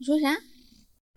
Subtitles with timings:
[0.00, 0.28] 你说啥？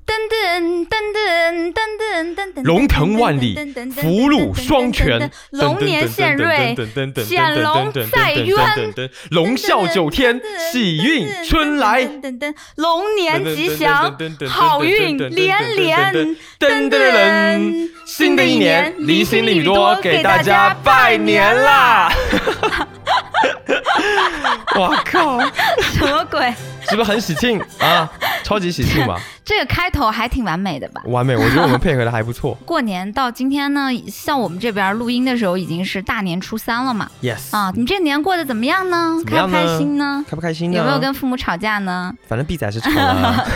[0.07, 3.55] 噔噔噔噔噔噔噔，龙腾万里，
[3.95, 6.75] 福禄双全，龙年献瑞，
[7.23, 8.57] 显龙在渊，
[9.29, 10.41] 龙啸九天，
[10.71, 12.01] 喜运春来，
[12.77, 14.17] 龙年吉祥，
[14.49, 22.11] 好运连连，噔噔噔，新的一年，离心利多给大家拜年啦！
[24.75, 25.39] 我靠，
[25.93, 26.51] 什么鬼？
[26.89, 28.11] 是不是很喜庆啊？
[28.51, 29.17] 超级喜庆吧？
[29.45, 31.01] 这个开头还挺完美的吧？
[31.05, 32.53] 完美，我觉得我们配合的还不错。
[32.67, 37.55] 过年到今天呢，像我们这边录音的时候已经是大年初三了嘛？Yes。
[37.55, 39.21] 啊，你这年过得怎么样呢？
[39.25, 40.25] 开不开心呢？
[40.29, 40.77] 开不开心呢？
[40.77, 42.13] 有没有跟父母吵架呢？
[42.27, 43.47] 反正 B 仔是吵了。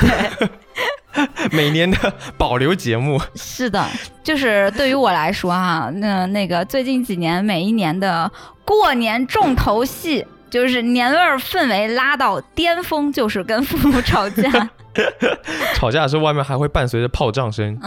[1.52, 3.20] 每年的保留节目。
[3.36, 3.86] 是的，
[4.24, 8.32] 就是对于我来说哈，那那个最近几年每一年的
[8.64, 10.26] 过年重头戏。
[10.50, 14.70] 就是年味儿氛围拉到巅峰，就是跟父母吵架。
[15.76, 17.78] 吵架的时候，外面还会伴随着炮仗声。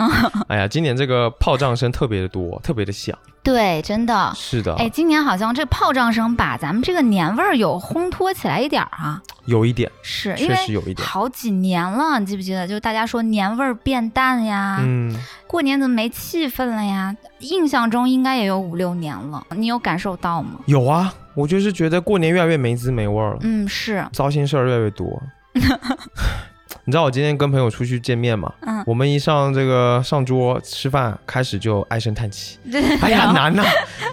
[0.48, 3.16] 哎呀，今年这个炮仗声特别的多，特别的响。
[3.42, 4.74] 对，真的是的。
[4.74, 9.22] 哎，今年好像这炮仗声把咱们这个年味儿有烘托起来一点儿啊。
[9.46, 11.08] 有一点，是，确实有一点。
[11.08, 12.68] 好几年了，你记不记得？
[12.68, 17.16] 就大家说年味儿变淡呀，嗯，过年怎么没气氛了呀？
[17.38, 20.58] 印象中应该也有五六年了，你有感受到吗？
[20.66, 21.14] 有啊。
[21.38, 25.22] 我就是觉得过年越来越没滋没味儿了，嗯，是，糟心事儿越来越多。
[26.88, 28.50] 你知道我今天跟朋友出去见面嘛？
[28.62, 32.58] 嗯，我们一上这个上桌吃饭，开始就唉声叹气。
[33.02, 33.62] 哎呀，难呐，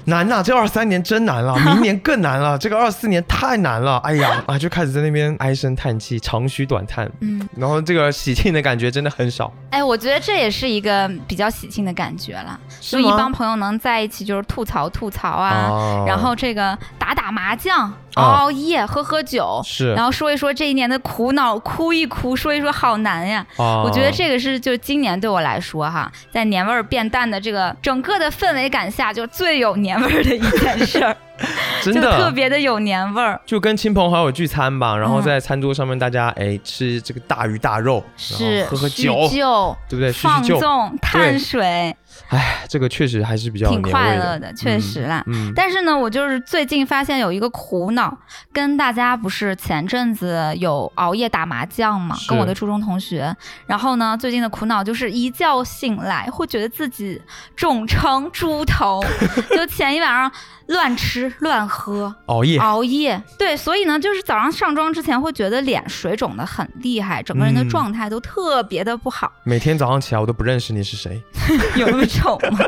[0.03, 0.43] 难呐！
[0.43, 2.57] 这二三年真难了，明年更难了。
[2.57, 3.95] 这个二四年太难了。
[3.99, 7.09] 哎呀啊，就开始在那边唉声叹气，长吁短叹。
[7.21, 9.49] 嗯，然后这个喜庆的感觉真的很少。
[9.69, 17.93] 哎，我觉得这也是一个比较喜庆的感觉了，就一帮朋友能在一起，就是吐槽吐槽啊，然后这个打打麻将。
[18.15, 23.45] 熬熬夜，喝喝酒，是，然后说一说这一年的苦恼，哭一哭，说一说好难呀。
[23.57, 31.15] 我觉得这个是就今年对我来说哈，在年味儿变淡的这个整个的氛围感下，就最有年味儿的一件事儿，
[31.83, 33.39] 真的特别的有年味儿。
[33.45, 40.11] 就跟亲朋好友聚餐吧，然后在餐桌上面大家哎吃这个大鱼大肉，是喝喝酒，对不对？
[40.13, 41.95] 放纵碳水。
[42.29, 45.23] 哎，这个确实还是比较挺快乐的，确实啦。
[45.27, 48.17] 嗯，但是呢，我就是最近发现有一个苦恼，
[48.51, 53.35] 跟大家不是前阵子有熬夜打麻将嘛，跟我的初中同学。
[53.67, 57.21] 然后呢，最近的苦恼就是一觉醒来会觉得自己
[57.55, 59.03] 肿成猪头，
[59.51, 60.31] 就前一晚上。
[60.67, 69.31] 乱吃乱喝，熬夜熬夜，对，所以呢，就是早上上妆之前会觉得脸水肿的很厉害，整个人的状态都特别的不好。
[69.43, 71.21] 每天早上起来我都不认识你是谁，
[71.77, 72.59] 有丑吗？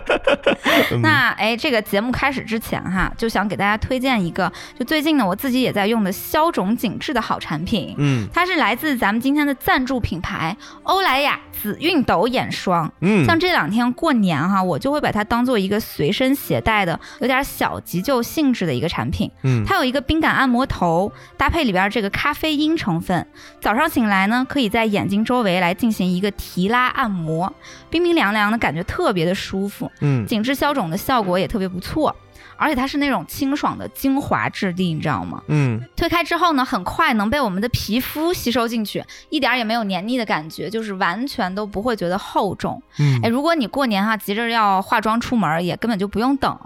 [1.02, 17.78] 那哎，这个节目开始之前哈，就想给大家推荐一个，就最近呢我自己也在用的消肿紧致的好产品，嗯，它是来自咱们今天的赞助品牌欧莱雅紫熨斗眼霜，嗯，像这两天过年哈，我就会把它当做一个随身携带的，有点小。
[17.88, 23.26] 急救性质的一个产品，嗯，它有一个冰感按摩头，搭配里边这个咖啡因成分，
[23.62, 27.54] 早上醒来呢，可以在眼睛周围来进行一个提拉按摩，
[27.90, 32.16] 冰冰凉凉的感觉特别的舒服，嗯，紧致消肿的效果也特别不错。
[32.58, 35.42] 而且它是那种清爽的精华质地，你知道吗？
[35.48, 42.82] 嗯，推开之后呢，很快能被我们的皮肤吸收进去，一点也没有黏腻的感觉，就是完全都不会觉得厚重。
[43.00, 46.58] 嗯，哎，如果你过年哈急着要化妆出门，也根本就不用等，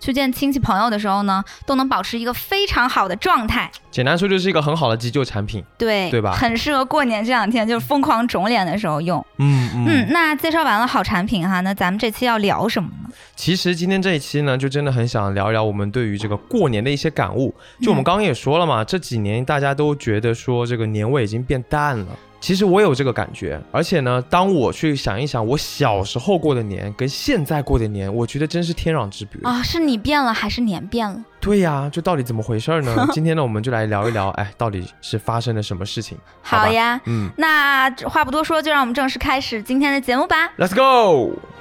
[0.00, 3.70] 去见亲戚朋友的时候呢，都能保持一个非常好的状态。
[3.90, 6.32] 简单说就是一个很好的急救产品，对对吧？
[6.32, 9.24] 很适合过年这两天就是疯狂肿脸的时候用。
[9.38, 10.06] 嗯嗯。
[10.10, 13.10] 那介绍完了好产品哈，那咱们这期要聊什么呢？
[13.34, 17.54] 其实今天这一期呢，就真的很想聊一聊我们对于这个过年的一些感悟。
[17.80, 22.06] 就我们刚刚也说了嘛，这几年大家都觉得说这个年味已经变淡了。
[22.38, 29.62] 其实我有这个感觉，而且呢，当我去想一想我小时候过的年跟现在过的年，我觉得真是天壤之别啊！
[29.62, 31.24] 是你变了还是年变了？
[31.40, 32.94] 对呀，就到底怎么回事呢？
[33.10, 36.16] 今天呢，我们就来聊一聊，哎，到底是发生了什么事情？
[36.42, 40.52] 好呀，嗯，那话不多说，就让我们正式开始今天的节目吧。
[40.58, 41.55] Let's go。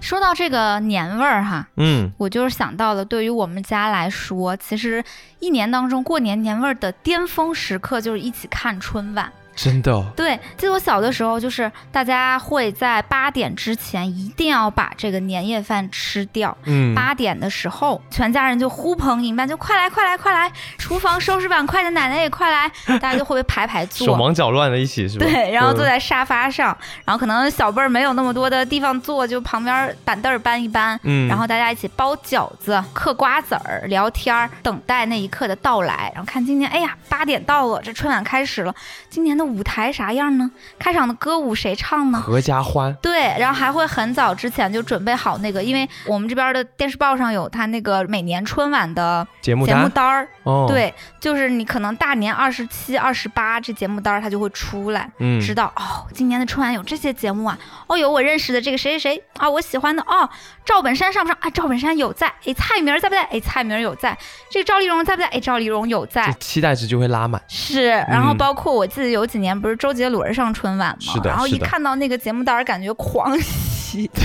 [0.00, 5.04] 说到这个年味儿哈，嗯，我就是想到了，对于我们家来说，其实
[5.38, 9.30] 一年当中过年年味儿的巅峰时刻就是一起看春晚。
[9.62, 10.02] 真的？
[10.16, 16.56] 对，记得我小的时候，就是大家会在八点之前一定要把这个年夜饭吃掉。
[16.64, 25.26] 嗯，八点的时候，全家人就呼朋引伴，就快来快来快来，厨房收拾碗筷的奶奶也快来，大家就会不会排排坐，手忙脚乱的一起是吧？
[25.26, 38.74] 对，然后坐在沙发上，然后可能小辈儿没有那么多的地方坐，就旁边板凳搬一搬，嗯，然后大家一起包饺子、嗑瓜子儿、聊天儿，等待那一刻的到来，然后看今年，哎呀，八点到了，这春晚开始了，
[39.10, 40.50] 今年的舞台啥样呢？
[40.78, 42.20] 开场的歌舞谁唱呢？
[42.20, 42.94] 合家欢。
[43.02, 50.28] 对，然后还会很早之前就准备好那个，因为我们这边的电视报上有他那个每年春晚的节目单儿。
[50.50, 50.66] 哦。
[50.68, 57.58] 对，就是你可能大年二十七、二十八这节目单儿它就会出来，嗯，知道哦，今年的春晚有这些节目啊。
[57.86, 60.28] 哦，有我认识的这个谁谁谁啊，我喜欢的哦，
[60.64, 61.36] 赵本山上不上？
[61.40, 62.26] 啊，赵本山有在。
[62.44, 63.22] 哎，蔡明在不在？
[63.24, 64.16] 哎，蔡明有在。
[64.50, 65.28] 这个赵丽蓉在不在？
[65.28, 66.32] 哎，赵丽蓉有在。
[66.40, 67.40] 期待值就会拉满。
[67.48, 70.96] 是，然后包括我记得有几年不是周杰伦上春晚吗？
[71.00, 74.10] 是的，然后一看到那个节目单儿，感觉狂喜。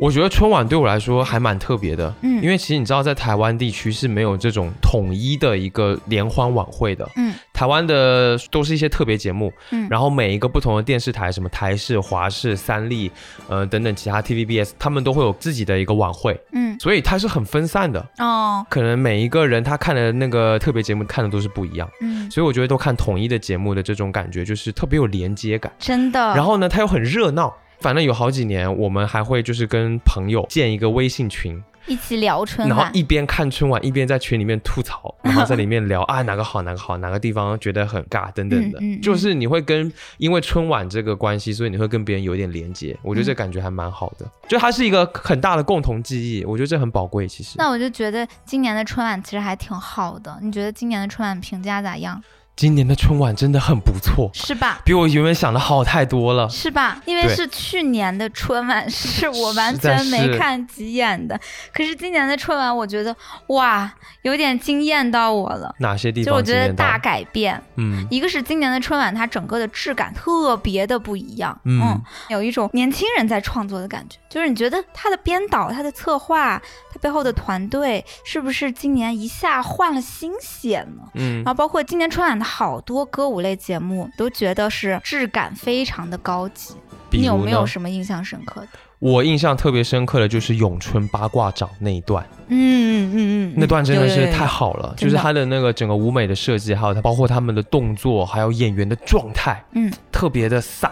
[0.00, 13.12] 我觉得春晚对我来说还蛮特别的，嗯，因为其实你知道，在台湾地区是没有这种统一的一个联欢晚会的，嗯，台湾的都是一些特别节目，嗯，然后每一个不同的电视台，什么台视、华视、三立，
[13.46, 27.54] 呃等等其他 TVBS，他们都会有自己的一个晚会，嗯，所以它是很分散的，哦，可能每一个人他看的那个特别节目看的都是不一样，嗯，所以我觉得都看统一的节目的这种感觉就是特别有连接感，真的，然后呢，它又很热闹。
[27.80, 38.78] 反正有好几年，我们还会就是跟朋友建一个微信群，一起聊春晚，然后一边看春晚，一边在群里面吐槽，然后在里面聊啊哪个好哪个好，哪个地方觉得很尬等等的。
[39.00, 42.96] 就是你会跟因为春晚这个关系，所以你会跟别人有点连接。
[43.02, 47.26] 我觉得这感觉还蛮好的，就它是一个很大的共同记忆，我觉得这很宝贵。
[47.26, 50.38] 其实，那我就觉得今年的春晚其实还挺好的。
[50.42, 52.22] 你觉得今年的春晚评价咋样？
[52.60, 54.82] 今年的春晚真的很不错，是吧？
[54.84, 57.00] 比我原本想的好太多了，是吧？
[57.06, 61.40] 因为是去年的春晚，是我完全没看几眼的。
[61.72, 63.16] 可是今年的春晚，我觉得
[63.46, 63.90] 哇，
[64.20, 65.74] 有点惊艳到我了。
[65.78, 66.26] 哪些地方？
[66.26, 67.58] 就我觉得大改变。
[67.76, 71.58] 嗯，一个是今年的春晚，它整个的质感特别的不一样。
[71.64, 71.98] 嗯，
[72.28, 74.18] 有一种年轻人在创作的感觉。
[74.28, 76.60] 就是你觉得他的编导、他的策划、
[76.92, 81.08] 他背后的团队，是不是今年一下换了新血呢？
[81.14, 82.49] 嗯，然后包括今年春晚的。
[82.50, 86.74] 好多歌舞类节目都觉得是质感非常的高级，
[87.12, 88.68] 你有没有什么印象深刻的？
[88.98, 93.16] 我印象特别深刻的就是咏春八卦掌那一段，嗯嗯嗯
[93.50, 100.90] 嗯，那段真的是太好了，就是他的那个整个舞美的设计，还有他包括他们的动作，还有演员的状态，嗯，特别的飒。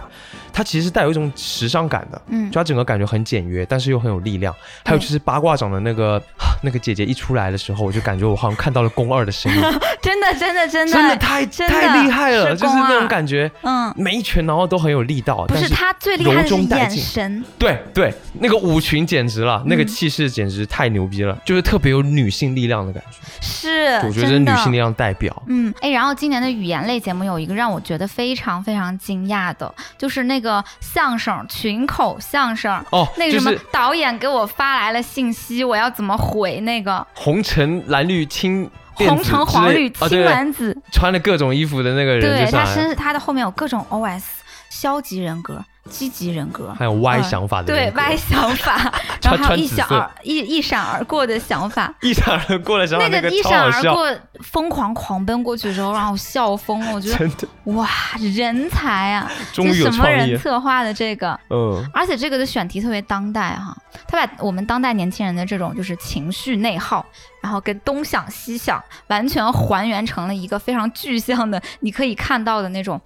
[0.59, 4.53] 它其实是带有一种时尚感的，嗯，就它整个感觉很简约，但是又很有力量。
[4.85, 6.21] 还有就是八卦掌的那个
[6.65, 9.63] 那个姐姐一出来的时候，我就感觉我好像看到了宫二的身影。
[10.03, 15.47] 真的，真的，真的，真的太太厉害了，就是那种感觉，嗯，每一拳然后都很有力道。
[15.47, 23.19] 不是他最厉害的眼神，对对，那个舞裙简直了，那个气势简直太牛逼了，就是特别有女性力量的感觉。
[23.41, 25.41] 是，我觉得女性力量代表。
[25.47, 30.48] 嗯，哎，然后今年的语言类节目有一个让我觉得非常非常惊讶的，就是那个。
[30.49, 44.23] 个相声群口相声哦，那个什么导演给我发来了信息，我要怎么回那个红橙蓝绿青红橙黄绿青蓝紫穿了各种衣服的那个人，对他身他的后面有各种 OS
[44.71, 45.63] 消极人格。
[45.89, 48.77] 积极人格，还有歪想法的对歪想法，
[49.23, 56.93] 然后还有一闪而一一闪而过的想法，一闪而过的想法，那个一闪而过疯狂狂奔过去的时候，让我笑疯了。
[56.95, 57.89] 我觉得哇，
[58.35, 59.31] 人才啊！
[59.53, 61.39] 这什么人策划的这个？
[61.51, 63.77] 嗯，而且这个的选题特别当代哈，
[64.07, 67.05] 他把我们当代年轻人的这种就是情绪内耗，
[67.43, 73.01] 然后跟东想西想，完全还原成了一个非常具象的，你可以看到的那种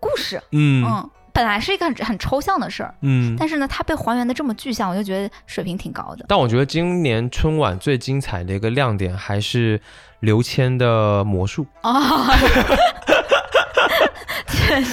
[0.00, 0.42] 故事。
[0.52, 1.10] 嗯嗯。
[1.34, 6.24] 本来是一个很很抽象的事儿，嗯，但是呢，它被还原的这么具象，我就觉得水平挺高的。
[6.28, 9.80] 但我觉得今年春晚最精彩的一个亮点还是
[10.20, 12.30] 刘谦的魔术啊。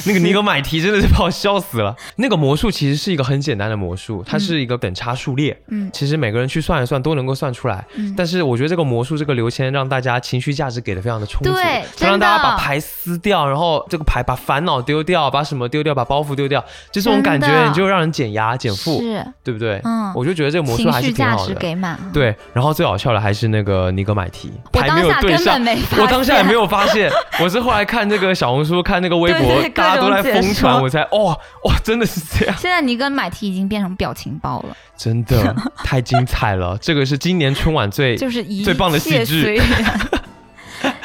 [0.05, 1.95] 那个尼格买提真的是把我笑死了。
[2.17, 5.57] 那个魔术其实是一个很简单的魔术，它是一个等差数列。
[5.67, 7.85] 嗯，其实每个人去算一算都能够算出来。
[7.95, 16.61] 嗯，但是我觉得这个魔术这个刘谦让大家情绪价值给的非常的充足，对，让大家把牌撕掉，然后这个牌把烦恼丢掉，把什么丢掉，把包袱丢掉，
[16.91, 19.79] 就这种感觉你就让人减压减负，是，对不对？
[19.83, 21.55] 嗯，我就觉得这个魔术还是挺好的。
[21.55, 21.99] 给满。
[22.13, 25.59] 对，然后最好笑的还是那个尼格买提，牌没有对上，
[25.97, 27.11] 我当下也没有发现，
[27.41, 32.55] 我是后来看这个小红书，看那个微博， 大家都在疯传，我才哦哇，真的是这样。
[32.57, 36.77] 现在你跟买提已经变成表情包了，真的 太精彩了。
[36.79, 39.61] 这个是今年春晚最 就是最棒的戏剧。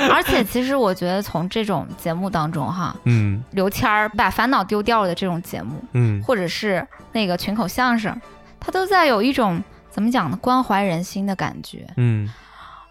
[0.08, 8.18] 而且其实我觉得从这种节目当中哈，嗯，刘谦儿把烦恼丢掉了的这种节目，嗯，或者是那个群口相声，
[8.58, 12.26] 他都在有一种怎么讲呢，关怀人心的感觉，嗯，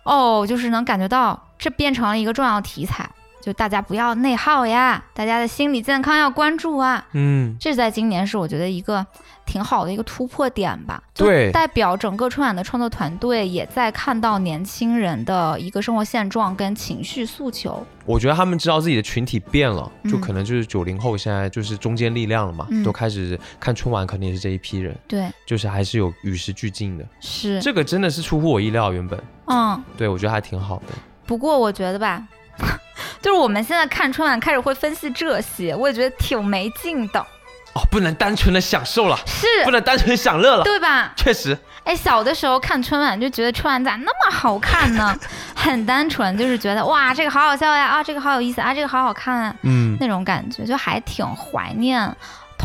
[0.03, 3.09] 哦，就是能感觉到这变成了一个重要题材。
[3.45, 7.05] 就大家不要内耗呀，大家的心理健康要关注啊。
[7.11, 9.05] 嗯，这在今年是我觉得一个
[9.45, 10.99] 挺好的一个突破点吧。
[11.13, 17.85] 对，代表整个春晚的创作团队也在看到年轻人的一个生活现状跟情绪诉求。
[18.03, 24.97] 我觉得他们知道自己的群体变了，就可能就是九零后现在就是中坚力量了嘛，都开始看春晚，肯定也是这一批人。
[25.07, 27.05] 对，就是还是有与时俱进的。
[27.19, 29.23] 是，这个真的是出乎我意料，原本。
[29.45, 30.93] 嗯，对，我觉得还挺好的。
[31.27, 32.27] 不过我觉得吧。
[33.21, 37.19] 就是我们现在看春晚开始会分析这些，我也觉得挺没劲的。
[37.19, 41.11] 哦，不能单纯的享受了，是不能单纯享乐了，对吧？
[41.17, 41.57] 确实。
[41.83, 45.13] 哎，小的时候看春晚就觉得春晚咋那么好看呢？
[45.53, 52.15] 很单纯，就是觉得哇，这个好好笑呀，啊，这个好有意思啊，这个好好看啊，嗯，那种感觉就还挺怀念。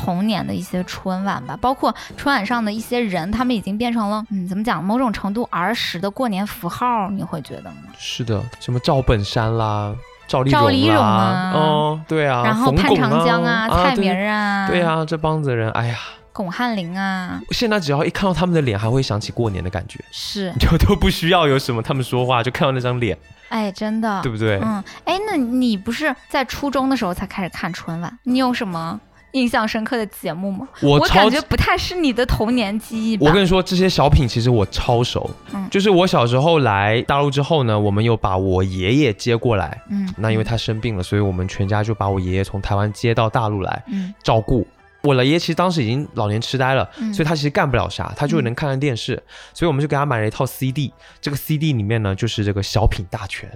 [0.03, 7.77] 童年的一些春晚吧，包括春晚上的一些人，他们已经变成了，嗯，怎么讲，某种程度儿时的过年符号，你会觉得吗？
[7.99, 9.95] 是的，什么赵本山啦，
[10.27, 15.99] 赵丽赵丽蓉啊，哦，对啊，然后潘长江啊，蔡明啊，对啊，这帮子人，哎呀，
[16.33, 23.19] 巩汉林啊，现在只要一看到他们的脸，还会想起过年的感觉，是， 就都不需要有什么他们说话，就看到那张脸，
[23.51, 24.59] 哎，真的，对不对？
[24.63, 28.19] 嗯，哎，那你不是在初中的时候才开始看春晚？
[28.23, 28.99] 你有什么？
[29.33, 30.69] 印象深刻的节目吗？
[30.83, 33.17] 我感觉不太是你的童年记忆。
[33.21, 35.31] 我跟你说，这些小品其实我超熟。
[35.53, 39.81] 嗯，就是我小时候来大陆之后呢，我们又把我爷爷接过来。
[39.91, 44.67] 嗯，那因为他生病了，所以我们全家就把我爷爷从台湾接到大陆来嗯照顾。
[45.03, 49.23] 我老爷其实当时已经老年痴呆了，所以他其实干不了啥，他就能看看电视，
[49.55, 53.49] 所以我们就给他买了一套 CD，这个 CD 里面呢就是这个小品大全，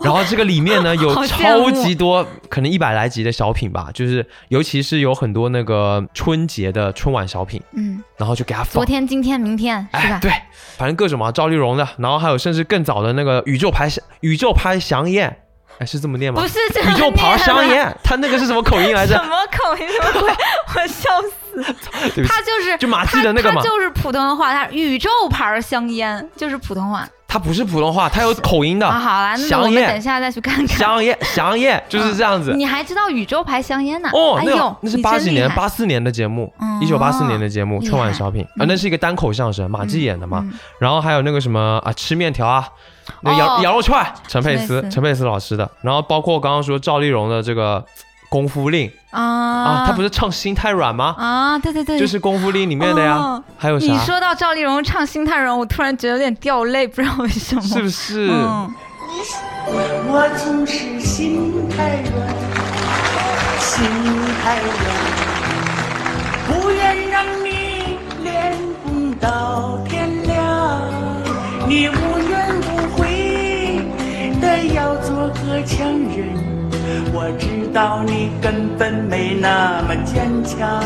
[0.00, 10.18] 然后这个里面呢 有超级多，可能一百来集的小品吧，就是尤其是有很多那个春节的春晚小品，嗯，然后就给他放，昨天、今天、明天，是吧？
[10.20, 10.32] 对，
[10.76, 13.88] 反正各种嘛，赵丽蓉的，然后还有甚至更早的那个宇宙拍
[14.20, 15.42] 宇宙拍祥燕。
[15.78, 16.40] 哎，是这么念吗？
[16.40, 16.58] 不是，
[16.90, 19.14] 宇宙牌香烟，他那个是什么口音来着？
[19.16, 19.86] 什么口音？
[19.88, 20.30] 什么鬼？
[20.74, 21.74] 我笑死！
[22.26, 24.52] 他 就是就马季的那个嘛，就是普通话。
[24.52, 27.08] 他宇宙牌香烟就是普通话。
[27.36, 28.90] 他不是普通话，他有口音的。
[28.90, 30.68] 好了，那我们等一下再去看看。
[30.68, 32.54] 香烟，香烟就是这样子。
[32.56, 34.08] 你还知道宇宙牌香烟呢？
[34.14, 36.50] 哦，那那是八几年、八四年的节目，
[36.80, 40.42] 一九八四年的节目，春晚小品啊，那是一个单口相声，马季演的嘛。
[40.80, 42.66] 然后还有那个什么啊，吃面条啊。
[43.20, 47.78] 那羊羊肉串，陈佩斯，陈佩斯老师的，然后包括刚刚说赵丽蓉的这个
[48.28, 51.14] 《功夫令》啊啊，他不是唱《心太软》吗？
[51.18, 53.42] 啊，对对对，就是《功夫令》里面的呀。
[53.56, 53.86] 还有啥？
[53.86, 57.62] 你说到赵丽蓉唱《心太软》，我突然觉得有点掉泪，不知道为什么。
[57.62, 58.30] 是不是？
[60.08, 62.14] 我总是心太软，
[63.58, 63.88] 心
[64.42, 64.68] 太软，
[66.46, 70.82] 不愿让你脸红到天亮。
[71.66, 73.80] 你无怨无悔
[74.40, 76.05] 的要做个强人，
[77.18, 80.84] 我知道你根本没那么坚强。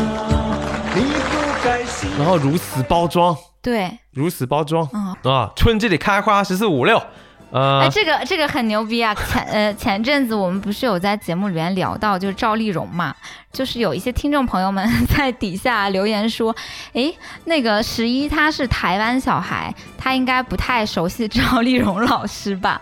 [0.95, 1.81] 你不该
[2.17, 4.87] 然后如此包装，对，如此包装，
[5.23, 7.03] 啊，春季里开花十四五六。
[7.51, 9.13] 哎，这个这个很牛逼啊！
[9.13, 13.13] 前呃前阵子我们不是有在节目里面聊到，就是赵丽蓉嘛，
[13.51, 16.55] 就是有一些听众朋友们 在底下留言说，
[16.93, 17.13] 哎，
[17.45, 22.81] 那个十一他是台湾小孩，他应该不太熟悉赵丽蓉老师吧？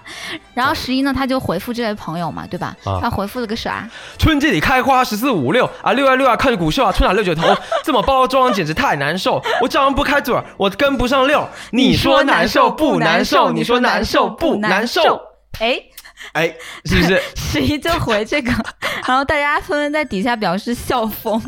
[0.54, 2.76] 然后十一呢，他就回复这位朋友嘛，对吧？
[3.02, 3.90] 他回复了个啥？
[4.20, 11.48] 春季里开花十四五六啊，六啊六啊，看着股秀啊，春打六九头，这么包装简直太难受，我张不开嘴儿，我跟不上六。
[11.72, 13.52] 你说难受不难受？
[13.52, 14.59] 你说难受不？
[14.68, 15.22] 难受，
[15.60, 15.82] 哎
[16.34, 16.54] 哎，
[16.86, 17.22] 是不是？
[17.36, 18.52] 十一就回这个，
[19.08, 21.42] 然后大家纷纷在底下表示笑疯。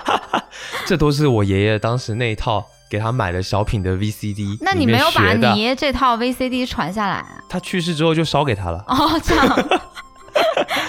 [0.86, 4.58] 这都是我爷爷当时那一套给他买的小品的 VCD。
[4.62, 7.24] 那你没有把你爷爷这套 VCD 传下来？
[7.48, 8.82] 他去世之后就烧给他了。
[8.88, 9.68] 哦，这样。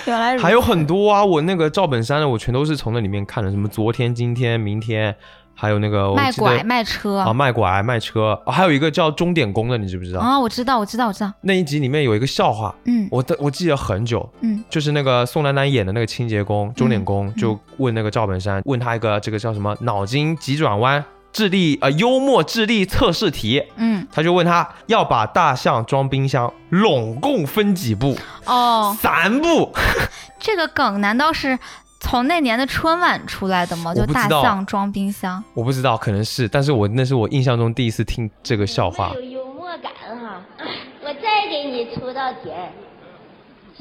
[0.06, 5.16] 原来还有很多啊，我那个赵本山的，我全都是从那里面看的，什么昨天、今天、明天。
[5.60, 10.40] 还有那个卖拐卖车啊，卖拐卖车，还有一个叫钟点工的，你知不知道啊？
[10.40, 11.30] 我知道，我知道，我知道。
[11.42, 28.18] 那一集里面有一个笑话，嗯，我的我记得很久，嗯，就是那个宋丹丹演的那个清洁工钟点工，就问那个赵本山，问他一个这个叫什么脑筋急转弯智力呃幽默智力测试题，嗯，他就问他要把大象装冰箱，拢共分几步？
[28.46, 29.74] 哦，三步。
[30.40, 31.60] 这个梗难道是？
[32.00, 33.94] 从那年的春晚出来的吗？
[33.94, 39.12] 就大象装冰箱，我不知道，可能是，但是我那是我印象中第一次听这个笑话。
[39.16, 40.42] 有幽默感哈，
[41.04, 42.72] 我再给你出道题儿，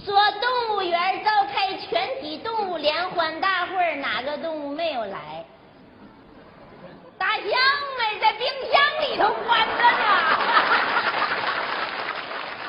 [0.05, 5.45] 说动物园召开全体动物联欢大会，哪个动物没有来？
[7.17, 10.07] 大象没在冰箱里头关着呢。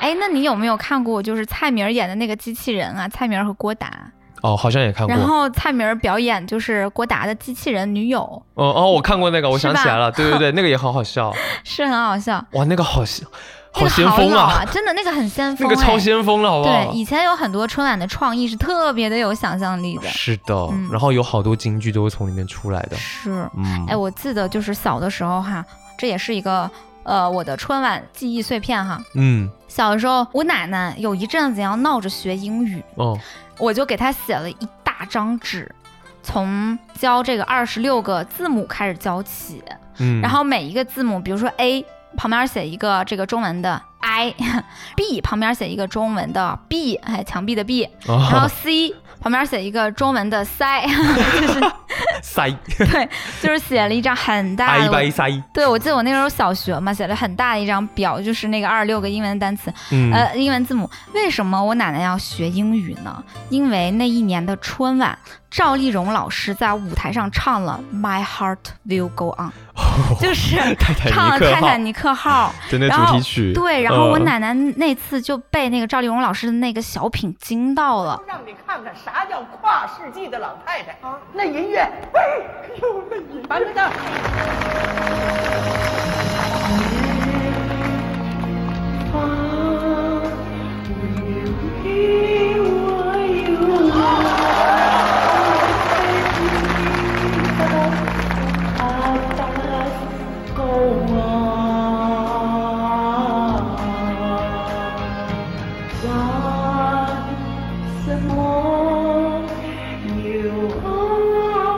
[0.00, 3.08] 哎，那你有没有看过就是蔡明演的那个机器人啊？
[3.08, 4.10] 蔡明和郭达。
[4.42, 5.14] 哦，好像也看过。
[5.14, 8.20] 然后蔡明表演就是郭达的机器人女友。
[8.54, 11.32] 哦哦，我看过那个，我想起来了，对对对， 那个也好好笑，
[11.64, 12.44] 是很好笑。
[12.52, 13.26] 哇，那个好笑。
[13.72, 14.64] 好先锋啊！
[14.72, 16.72] 真的那个很先锋， 那个超先锋了，好不好？
[16.72, 20.08] 对，以前有很多春晚的创意是特别的有想象力的。
[20.08, 22.96] 是的，然后有好多京剧都是从里面出来的。
[22.96, 25.64] 是，嗯，哎，我记得就是小的时候哈，
[25.96, 26.68] 这也是一个
[27.04, 29.00] 呃我的春晚记忆碎片哈。
[29.14, 33.16] 嗯，小的时候我奶奶有一阵子要闹着学英语，哦，
[33.60, 35.70] 我就给他写了一大张纸，
[36.22, 39.62] 从教这个二十六个字母开始教起，
[39.98, 41.84] 嗯，然后每一个字母，比如说 A。
[42.16, 50.84] 旁边写一个这个中文的 I，B 旁边写一个中文的 B，哎，墙壁的 B，然后 C 旁边写一个中文的塞，
[51.40, 51.60] 就是
[52.22, 53.08] 塞，对，
[53.40, 55.30] 就是写了一张很大的塞。
[55.52, 59.72] 对，我记得我那时候小学嘛，写了很大的一张表，就是那个二十六个英文单词，
[60.12, 60.88] 呃，英文字母。
[61.14, 63.22] 为什么我奶奶要学英语呢？
[63.48, 65.18] 因为那一年的春晚。
[65.50, 69.50] 赵丽蓉老师在舞台上唱了《My Heart Will Go On》，
[70.22, 70.56] 就是
[71.08, 73.52] 唱了《泰坦尼克号》 的主题曲。
[73.52, 78.22] 对，然后我奶奶那次就被那个赵丽蓉老师的那个小品惊到了。
[78.28, 81.18] 让你看看啥叫跨世纪的老太太啊！
[81.32, 82.20] 那音乐，哎
[82.80, 83.42] 呦，那音，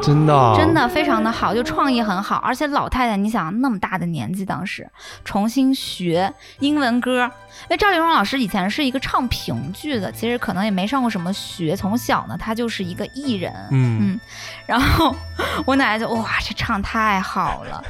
[0.03, 4.91] 真的，真的非常的好，就创意很好，而且老太太，你想那么大的年纪，当时
[5.25, 13.99] 重新学英文歌，因为赵丽蓉老师以前是一个唱评剧的，其实可能也没上过什么学，从小呢她就是一个艺人，嗯。
[14.01, 14.21] 嗯，
[14.67, 15.15] 然后
[15.65, 17.83] 我奶奶就哇，这唱太好了，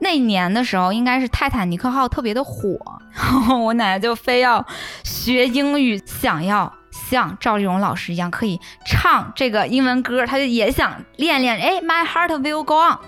[0.00, 2.76] 那年的时候应该是泰坦尼克号特别的火，
[3.14, 4.66] 然后我奶奶就非要
[5.04, 6.72] 学英语，想要。
[7.08, 11.56] 像赵丽蓉老师一样可以唱这个英文歌，他就也想练练。
[11.58, 12.98] 哎，My heart will go on，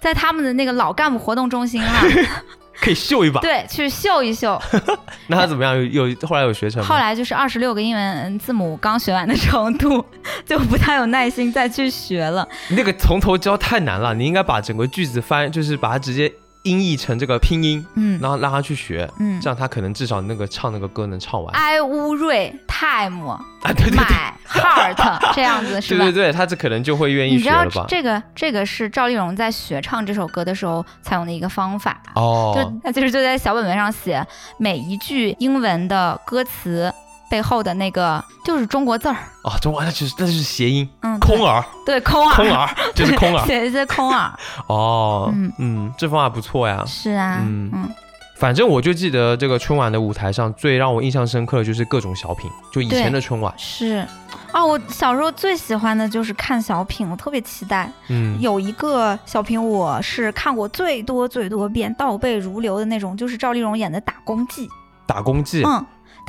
[0.00, 2.02] 在他们的那个老干部活动中心啊，
[2.80, 3.40] 可以秀一把。
[3.40, 4.60] 对，去秀一秀。
[5.28, 5.74] 那他怎么样？
[5.92, 6.88] 有后来有学成吗？
[6.88, 10.04] 后来就是二十六个英文字母刚学完的程度，
[10.44, 12.46] 就不太有耐心再去学了。
[12.70, 16.32] 那个从头教太难了，你应该把整个句子翻，就是把它直接。
[16.64, 21.54] 音译成这个拼音，嗯，然后让他去学，嗯，这样他可能至少那个唱那个歌能唱完。
[21.54, 26.04] I 乌瑞 time 啊，对对对，My heart 这样子是吧？
[26.04, 27.84] 对对对，他这可能就会愿意学了吧？
[27.86, 36.92] 这个这个是赵丽蓉在学唱这首歌的时候采用的一个方法哦，就他就是就在小本本上写每一句英文的歌词。
[37.34, 39.16] 背后的那个就是中国字儿。
[39.42, 44.32] 啊，中国那就是那就是谐音，嗯，空耳，对，空耳，空耳 就是空耳，写一些空耳，
[44.68, 45.52] 哦，嗯。
[45.58, 47.68] 嗯，这方法不错呀，是啊，嗯。
[47.74, 47.92] 嗯，
[48.36, 53.52] 反正我就记得这个春晚的舞台上最让我印象深刻的就是各种小品，就以前的春晚。
[53.58, 54.06] 是。
[54.52, 64.68] 啊，我小时候最喜欢的就是看小品，我特别期待，嗯，有一个小品我是看过最多最多遍，倒背如流的那种，就是赵丽蓉演的《打工记》，
[65.06, 65.84] 打工记，嗯。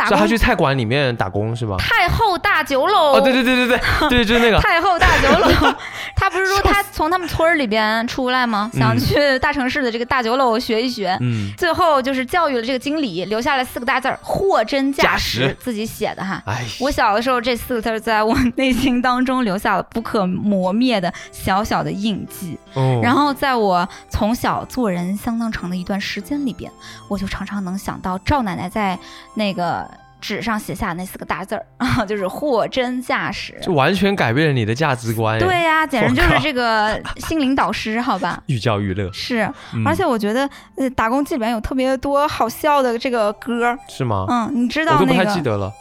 [0.06, 1.78] 是他去菜馆里面打工是吧？
[1.78, 5.74] 太后大酒楼哦，对对对对对 对，就是那个太后大酒楼。
[6.16, 8.70] 他不是说他从他们村儿里边出来吗？
[8.74, 11.16] 想去大城市的这个大酒楼学一学。
[11.22, 16.42] 嗯，最后就是教育了这个经理，留下了四个大字儿“货真价实”，自己写的哈。
[16.46, 22.58] 哎，我小的时候这四个字儿在我内心当中留下了不可磨灭的小小的印记。
[22.74, 26.72] 哦，然后在我从小做人相当长的一段时间里边，
[27.08, 28.98] 我就常常能想到赵奶奶在
[29.36, 29.85] 那个。
[30.26, 35.38] 纸上写下那四个大字儿啊，就是货真价实，就完全改变了你的价值观。
[35.38, 38.42] 对呀，简直就是这个心灵导师，好吧？
[38.48, 39.48] 寓教于乐是，
[39.86, 44.26] 而且我觉得呃，打工记里面有特别多好笑的这个歌，是吗？
[44.28, 45.04] 嗯，你知道那个？
[45.04, 45.72] 我都不太记得了。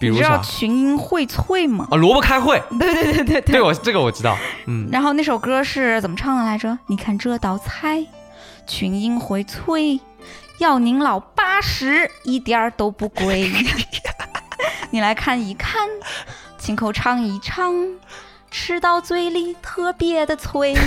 [0.00, 0.38] 比如啥？
[0.38, 1.86] 群英荟萃吗？
[1.90, 2.62] 啊，萝卜开会。
[2.78, 4.34] 对对对对对，我这个我知道。
[4.66, 4.88] 嗯。
[4.90, 6.78] 然后那首歌是怎么唱的来着？
[6.86, 8.02] 你看这道菜，
[8.66, 10.00] 群英荟萃。
[10.58, 13.50] 要您老八十，一点儿都不贵。
[14.90, 15.88] 你来看一看，
[16.58, 17.74] 亲口尝一尝，
[18.50, 20.74] 吃到嘴里特别的脆。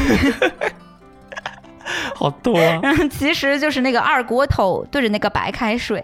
[2.15, 2.81] 好多啊！
[3.11, 6.03] 其实就是那个二锅头对着那个白开水。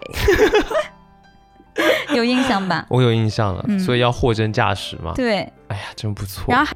[2.14, 2.86] 有印象吧？
[2.88, 5.12] 我有印象了，所以要货真价实嘛。
[5.14, 6.44] 对，哎呀，真不错。
[6.48, 6.72] 然后。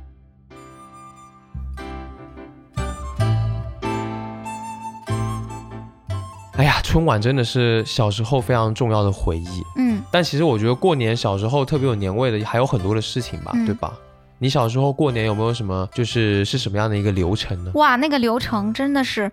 [6.59, 9.62] 哎呀，春晚真的是小时候非常重要的回忆。
[9.77, 13.92] 嗯，但其实我觉得过年小时候特别有年味的还有很多的事情吧，对吧？
[14.40, 17.71] 你小时候过年有没有什么就是是什么样的一个流程呢？
[17.75, 19.31] 哇，那个流程真的是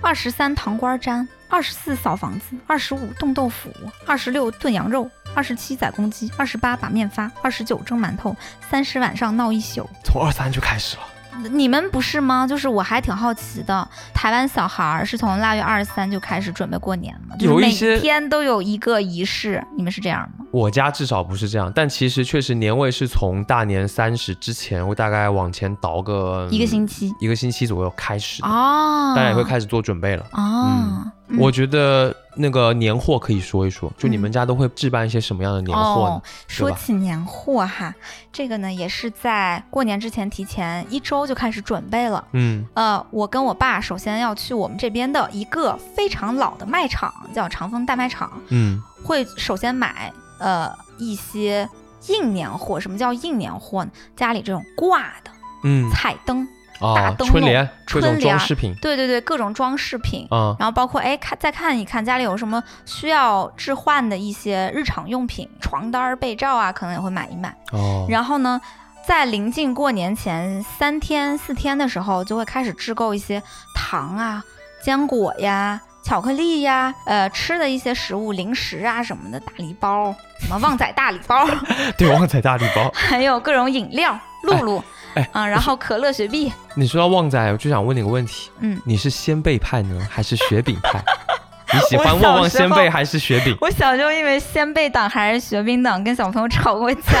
[0.00, 3.70] 二十三糖瓜粘，二十四扫房子，二十五冻豆腐，
[4.04, 8.34] 二十六炖羊肉，二十七宰公鸡，二十八把面发，二十九蒸馒头，
[8.68, 9.88] 三十晚上闹一宿。
[10.02, 11.02] 从二三就开始了。
[11.50, 12.46] 你们不是吗？
[12.46, 17.36] 就是我还挺好奇的，台湾小孩儿是从腊月二十三就开始准备过年吗？
[17.40, 20.46] 有一些天都有一个仪式，你们是这样吗？
[20.50, 31.04] 我家至少不是这样，但其实确实年味是从大年三十之前，我大概往前倒个一个星期，一个星期左右开始哦，大家也会开始做准备了哦。
[31.38, 36.22] 我觉得那个年货可以说一说，就你们家都会置办一些什么样的年货呢？
[36.46, 37.94] 说起年货哈，
[38.32, 42.24] 这个呢也是在过年之前提前一周就开始准备了。
[42.32, 48.32] 嗯，呃，我跟我爸首先要去我们这边的一个非常老的卖场，叫长丰大卖场。
[48.48, 51.68] 嗯，会首先买呃一些
[52.08, 52.80] 硬年货。
[52.80, 53.90] 什么叫硬年货呢？
[54.16, 55.30] 家里这种挂的，
[55.62, 56.46] 嗯，彩灯。
[56.80, 67.54] 大灯春联、春装饰品，对对对，各种装饰品，嗯，然后包括哎，看再看一看家里有什么需要置换的一些日常用品，床单、被罩啊，可能也会买一买。
[67.72, 68.60] 哦，然后呢，
[69.06, 73.42] 在临近过年前三天四天的时候，就会开始制购一些
[73.74, 74.42] 糖啊、
[74.82, 81.46] 坚果呀、巧克力呀，呃，吃的一些食物、零食啊什么的，大礼包，什么旺仔大礼包，
[81.96, 84.78] 对，旺仔大礼包， 还有各种饮料，露露。
[84.78, 84.84] 哎
[85.32, 86.52] 啊，然后可乐、雪碧。
[86.74, 91.02] 你说到旺仔，我就想问你个问题，嗯，你是鲜贝派呢，还是雪饼派？
[91.72, 93.56] 你喜欢旺旺仙贝还是雪饼？
[93.60, 97.12] 我小时候因为鲜贝党还是雪饼党跟小朋友吵过架，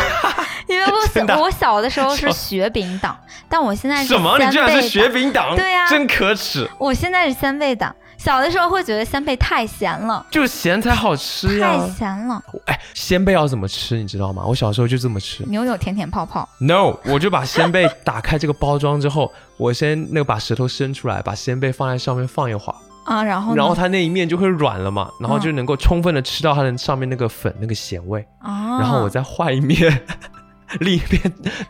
[0.68, 3.16] 因为我小 我小的时候是雪饼党，
[3.48, 4.38] 但我现在是什么？
[4.38, 5.56] 你居然是雪饼党？
[5.56, 6.68] 对呀，真可耻！
[6.78, 7.94] 我现在是鲜贝党。
[8.16, 11.78] 小的时候会觉得鲜贝太咸了，就是咸才好吃呀。
[11.78, 12.42] 太咸了。
[12.66, 14.42] 哎，鲜贝要怎么吃，你知道吗？
[14.46, 16.48] 我小时候就这么吃，扭扭甜甜泡泡。
[16.58, 30.02] No，我就把鲜贝打开这个包装之后，我先那个把舌头伸出来，把鲜贝放在上面放一会儿啊，然后然后它那一面就会软了嘛，然后就能够充分的吃到它的上面那个粉那个咸味啊，然后我再换一面。
[30.80, 31.20] 另一边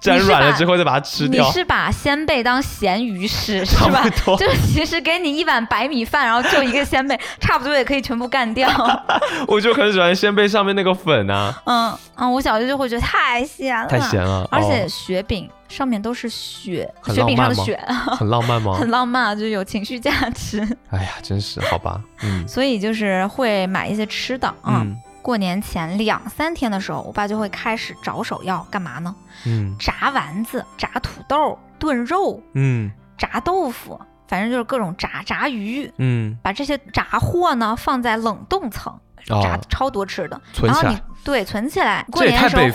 [0.01, 1.45] 粘软了之后再把它吃掉。
[1.45, 4.05] 你是把鲜贝当咸鱼吃是吧？
[4.39, 8.69] 就其实给你一碗白米饭，然后就一个鲜贝，差不多也可以全部干掉。
[9.49, 11.55] 我就很喜欢鲜贝上面那个粉啊。
[11.65, 14.47] 嗯嗯，我小时候就会觉得太咸了，太咸了。
[14.51, 17.79] 而且雪饼上面都是雪，雪饼上的雪，
[18.19, 18.75] 很浪漫吗？
[18.79, 20.61] 很浪漫，就有情绪价值。
[20.91, 22.01] 哎呀，真是好吧。
[22.23, 22.47] 嗯。
[22.47, 29.17] 所以就是会买一些吃的嗯过年前两三天的时候，我爸就会开始着手要干嘛呢？
[29.47, 38.93] 嗯，炸丸子、炸土豆、炖肉，嗯，炸豆腐，反正就是各种炸炸鱼，嗯，把这些炸货呢放在冷冻层，
[39.27, 42.71] 炸超多吃的，然后你对存起来，过年的时候会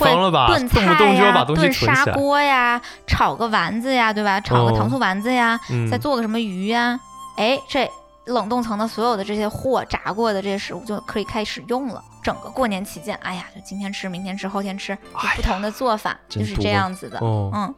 [0.47, 0.81] 炖菜
[1.13, 4.41] 呀、炖砂锅呀、炒个丸子呀，对吧？
[4.41, 5.59] 炒个糖醋丸子呀，
[5.91, 6.99] 再做个什么鱼呀，
[7.37, 7.87] 哎，这
[8.29, 12.03] 冷冻层的所有的这些货炸过的这些食物就可以开始用了。
[12.21, 14.95] 整个过年期间，哎呀，就今天吃，明天吃，后天吃，
[15.35, 17.17] 不同的做法，就是这样子的。
[17.21, 17.73] 嗯，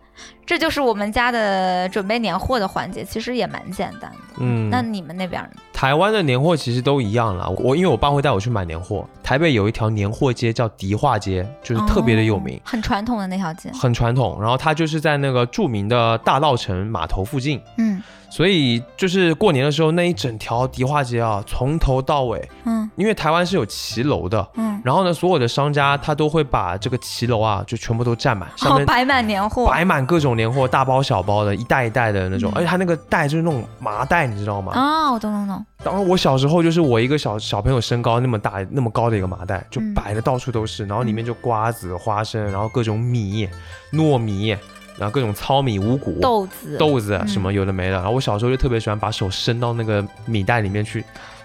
[0.48, 4.18] 这就是我们家的准备年货的环节，其实也蛮简单的。
[4.40, 5.62] 嗯，那你们那边呢？
[5.72, 7.48] 台湾的年货其实都一样了。
[7.52, 14.42] 我因为我爸会带我去买年货，台北有一条年货街叫迪化街，就是特别的有名，很传统的那条街，很传统。
[14.42, 17.62] 然后它就是在那个著名的大稻城码头附近。
[17.78, 18.02] 嗯。
[18.32, 34.72] 所以就是过年的时候，那一整条迪化街啊，从头到尾，嗯，因为台湾是有骑楼的，嗯，然后呢，所有的商家他都会把这个骑楼啊，就全部都占满，上面摆满年货，摆满各种年货，大包小包的，一袋一袋的那种，而且他那个袋就是那种麻袋，你知道吗？
[34.74, 35.66] 啊，我懂懂懂。
[35.84, 43.50] 当时我小时候就是我一个小小朋友身高那么大那么高的一个麻袋，就摆的到处都是，然后里面就瓜子、花生，然后各种米、
[43.92, 44.56] 糯米。
[45.02, 47.94] 然后各种糙米、五谷、豆子、豆子什么有的没的。
[47.94, 51.00] 然后我小时候就特别喜欢把手伸到那个米袋里面去，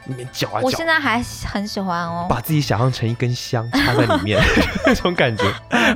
[0.05, 0.67] 里面搅啊搅。
[0.67, 4.39] 我现在还很喜欢哦，把自己想象成一根香插在里面，
[4.85, 5.43] 那种感觉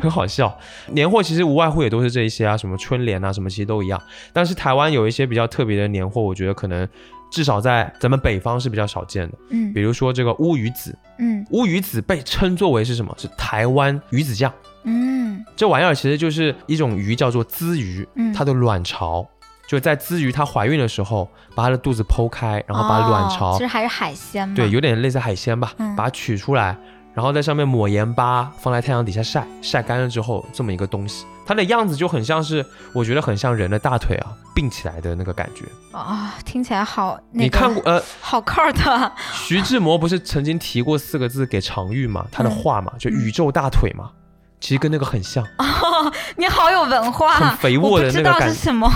[0.00, 0.58] 很好笑。
[0.86, 4.00] 年货其实无外乎也都是这一些啊，什么春联啊，什么其实都一样。
[4.32, 6.88] 但是台湾有一些比较特别的年货，我觉得可能
[7.30, 9.36] 至少在咱们北方是比较少见的。
[9.50, 10.96] 嗯，比如说这个乌鱼子。
[11.18, 13.14] 嗯，乌鱼子被称作为是什么？
[13.18, 14.50] 是台湾鱼子酱。
[14.84, 18.06] 嗯，这玩意儿其实就是一种鱼，叫做鲻鱼。
[18.14, 19.26] 嗯，它的卵巢
[19.68, 24.52] 就在鲻鱼它怀孕的时候，把它的肚子剖开，然后把卵巢，其实还是海鲜。
[24.54, 26.76] 对，有点类似海鲜吧，把它取出来，
[27.14, 32.64] 然后在上面抹盐巴，放在太阳底下晒，晒干了之后，这么一个东西，它的样子就很像是，
[32.94, 35.64] 我觉得很像人的大腿啊，并起来的那个感觉
[35.96, 37.18] 啊，听起来好。
[37.30, 39.12] 你看过呃，好 c 的。
[39.34, 42.26] 徐志摩不是曾经提过四个字给常玉嘛？
[42.32, 44.10] 他的画嘛，就宇宙大腿嘛，
[44.60, 45.42] 其实跟那个很像。
[45.58, 48.54] 哦，你好有文化，很肥沃的那个感觉。
[48.54, 48.88] 是什么？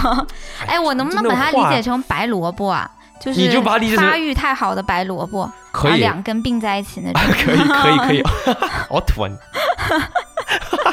[0.66, 2.90] 哎，我能不能把它理解成白萝卜啊？
[3.20, 5.50] 就是你就把它理解成发育太好的白萝卜。
[5.72, 8.22] 可以两根并在一起那种，可以可以可以，
[8.88, 9.30] 好土啊！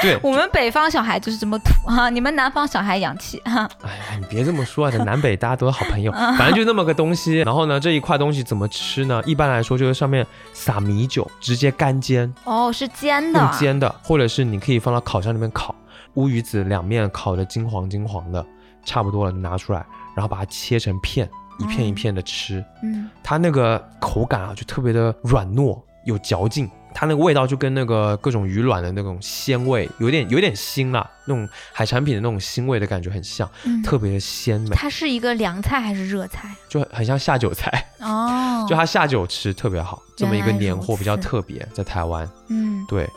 [0.00, 3.68] 对， 我们北方小孩就是这么土哈，你们南方小孩洋气哈。
[3.82, 7.38] 哎呀，你别这么说啊，这南北大家都是好朋友， 反正就那么个东西。
[7.38, 9.22] 然后呢，这一块东西怎么吃呢？
[9.26, 12.32] 一般来说就是上面撒米酒，直接干煎。
[12.44, 15.74] 哦，是煎的，用煎的，或者是你可以放到烤箱里面烤，
[16.14, 18.44] 乌鱼子两面烤的金黄金黄的，
[18.84, 19.84] 差不多了，拿出来，
[20.14, 21.28] 然后把它切成片。
[21.60, 33.48] 一片一片的吃，嗯，它那个口感啊，就特别的软糯有嚼劲，它那个味道就跟那个各种鱼卵的那种鲜味，有点有点腥啦，那种海产品的那种腥味的感觉很像，
[33.84, 34.70] 特别的鲜美。
[34.74, 36.52] 它是一个凉菜还是热菜？
[36.68, 43.08] 就很像下酒菜哦，就它下酒吃特别好，这么一个年货比较特别，在台湾，嗯，对。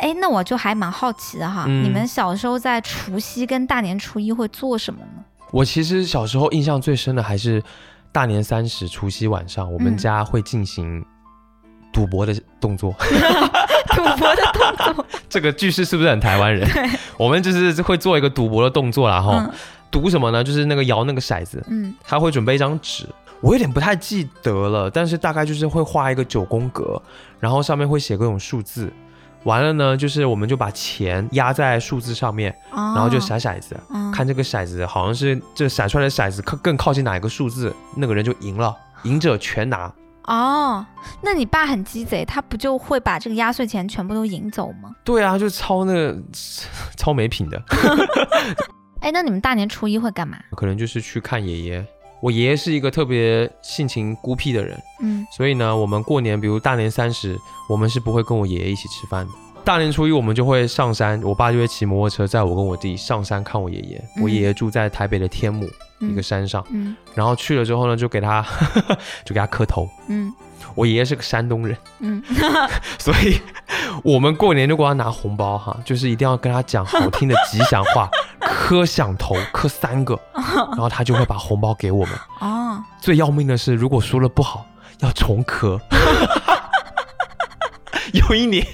[0.00, 5.24] 哎，那我就还蛮好奇的哈，你们小时候在除夕跟大年初一会做什么呢？
[5.52, 7.62] 我其实小时候印象最深的还是
[8.10, 11.04] 大年三十除夕晚上，我们家会进行
[11.94, 12.94] 赌博的动作。
[13.94, 16.68] 赌博的动作， 这个句式是不是很台湾人？
[17.16, 19.40] 我们就是会做一个赌博的动作然后
[19.88, 20.42] 赌什么呢？
[20.42, 21.64] 就是那个摇那个骰子。
[21.68, 23.06] 嗯，他会准备一张纸，
[23.40, 27.00] 我有点不太记得了，但是大概就是会画一个九宫格，
[27.38, 28.92] 然后上面会写各种数字。
[29.44, 33.78] 完了呢，就是我们就把钱压在数字上面，然后就骰骰子，
[34.12, 39.92] 看这个骰子好像是这骰出来的骰子靠更靠近哪一个数字，那个人就赢了，赢者全拿。
[40.26, 40.84] 哦，
[41.22, 44.90] 那你爸很鸡贼，他不就会把这个压岁钱全部都赢走吗？
[45.04, 46.18] 对啊，就超那个
[46.96, 47.62] 超没品的。
[49.00, 50.38] 哎，那你们大年初一会干嘛？
[50.56, 51.86] 可能就是去看爷爷。
[52.22, 59.32] 我爷爷是一个特别性情孤僻的人，嗯，所以呢，我们过年，比如大年三十，我们是不会跟我爷爷一起吃饭的。
[59.64, 64.04] 大年初一，我们就会上山，我爸就会骑摩托车载我跟我弟上山看我爷爷。
[64.22, 65.66] 我爷爷住在台北的天母
[66.00, 68.44] 一个山上，嗯，然后去了之后呢，就给他
[69.24, 70.30] 就给他磕头，嗯，
[70.74, 72.22] 我爷爷是个山东人，嗯，
[73.00, 73.40] 所以
[74.02, 78.08] 我们过年就给他拿红包哈，就是一定要跟他讲好听的吉祥话。
[78.40, 82.14] 磕响头，磕三个，然后他就会把红包给我们。
[82.40, 84.66] 哦，最要命的是，如果说了不好，
[85.00, 85.80] 要重磕。
[88.12, 88.64] 有一年，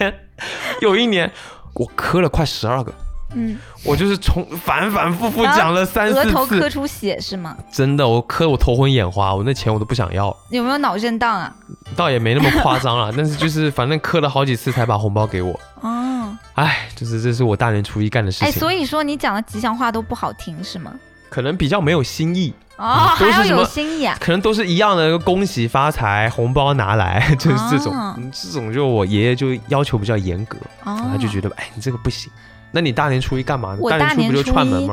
[0.86, 1.30] 有一年，
[1.74, 2.92] 我磕了快十二个。
[3.32, 7.56] 嗯，我就是从反反复复讲了三四次，额头磕出血是吗？
[7.72, 10.36] 真的，我磕我头昏眼花，我那钱我都不想要。
[10.48, 11.54] 有没有脑震荡啊？
[11.94, 15.58] 倒也没那么夸张了， 但是就是反正磕了好几次才把红包给我。
[15.80, 18.48] 哦，哎，就是这是我大年初一干的事情。
[18.48, 20.92] 哎，所以说你讲的吉祥话都不好听是吗？
[21.28, 24.16] 可能比较没有新意哦，还要有心意啊？
[24.18, 32.32] 可能都是一样的，恭喜发财，红包拿来，就是这种，这种就我爷爷就要求比较严格，他就觉得哎，你这个不行。
[32.70, 33.78] 那你大年初一干嘛呢？
[33.80, 34.90] 我大年初一，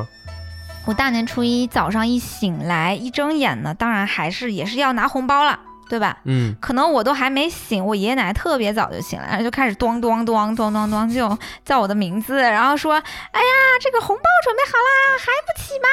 [0.86, 5.58] 我大年初一早上一醒来，一睁眼呢，当然还是也是要拿红包了。
[5.90, 6.18] 对吧？
[6.26, 12.94] 嗯，可能我都还没醒，我爷爷奶奶特别早就醒来了，就开始咚咚咚咚咚咚就叫我的名字，然后说
[13.32, 13.48] ：“哎呀，
[13.82, 15.88] 这个红包准备好啦，还不起吗？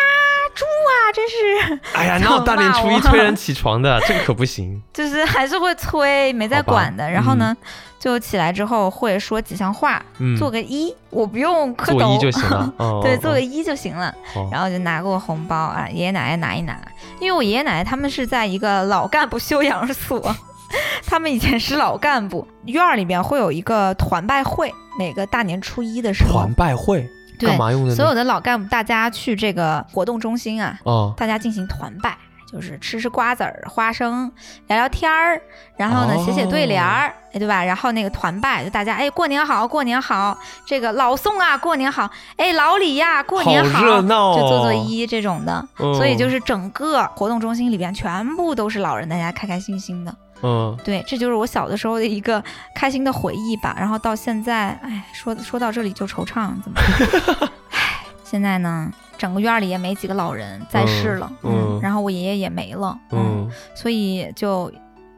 [0.54, 4.00] 猪啊，真是！”哎呀， 哪有大年初一催人起床的？
[4.07, 4.83] 这个可不行。
[4.92, 7.09] 就是还是会催，没在管的。
[7.11, 7.57] 然后呢，
[8.04, 10.04] 就起来之后会说几项话，
[10.38, 12.70] 做个揖，我不用磕头就行了。
[13.00, 14.14] 对，做个揖就行了。
[14.52, 16.78] 然后就拿过红包啊，爷爷奶奶拿一拿。
[17.18, 20.20] 因为我爷爷奶奶他们是在一个老干部休养所，
[21.06, 26.32] 他们以前是老干部，院儿里边会有一个团拜会，每个大年初一的时候。
[26.32, 27.94] 团拜会，干嘛用的？
[27.94, 32.14] 所有的老干部大家去这个活动中心啊，哦，大家进行团拜。
[32.50, 34.30] 就是吃吃瓜子儿、花生，
[34.68, 35.40] 聊聊天儿，
[35.76, 37.64] 然后呢写写对联儿，哎，对吧？
[37.64, 45.66] 然后那个团拜，就大家哎过年好，过年好，这个老宋啊过年好，哎老李呀过年好，热闹，就做做揖这种的。
[45.76, 50.14] 所以就是整个活动中心里边全部都是老人，大家开开心心的。
[50.42, 52.42] 嗯，对，这就是我小的时候的一个
[52.74, 53.74] 开心的回忆吧。
[53.78, 56.78] 然后到现在，哎，说说到这里就惆怅，怎么？
[57.72, 58.92] 哎，现在呢？
[59.18, 64.72] 整个院里也没几个老人在世了，嗯，然后我爷爷也没了，嗯，所以就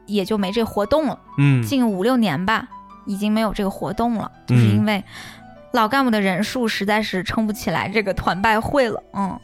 [0.05, 2.67] 也就没这活动了，嗯，近五六年吧，
[3.05, 5.03] 已经没有这个活动了，就是因为
[5.73, 9.39] 老干部的人数实在是撑不起来这个团拜会了，嗯，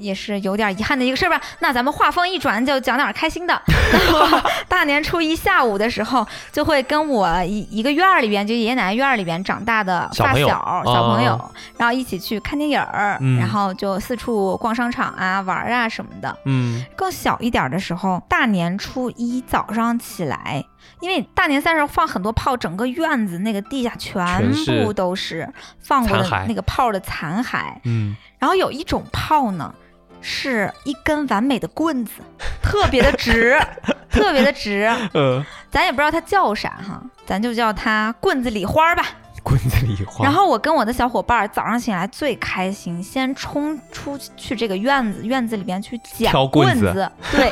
[0.00, 1.40] 也是有点遗憾的一个事儿吧。
[1.60, 3.62] 那咱们话锋一转，就讲点开心的。
[4.68, 10.48] 大年初一下午的时候，就会跟我一一个院儿里边，就爷爷奶奶院儿里边长大的发小
[10.84, 11.38] 小朋友，
[11.76, 16.36] 然后一起去看电影儿，然后就四处逛商场啊、玩啊什么的。
[16.44, 20.64] 嗯，更小一点的时候，大年初一早上起来，
[21.00, 25.48] 因为大年三十放很多炮，整个院子那个地下全部都是
[25.80, 27.74] 放过的那个炮的残骸。
[27.84, 29.74] 嗯，然后有一种炮呢。
[30.20, 32.12] 是一根完美的棍子，
[32.62, 33.58] 特别的直，
[34.10, 34.90] 特别的直。
[35.14, 39.04] 嗯，咱也不知道它叫啥哈，咱就叫它棍子礼花吧。
[39.42, 40.22] 棍子礼花。
[40.22, 47.10] 然后我跟我的小伙伴早上醒来最开心，先冲出去这个院子，院子里边去捡棍子。
[47.32, 47.50] 对，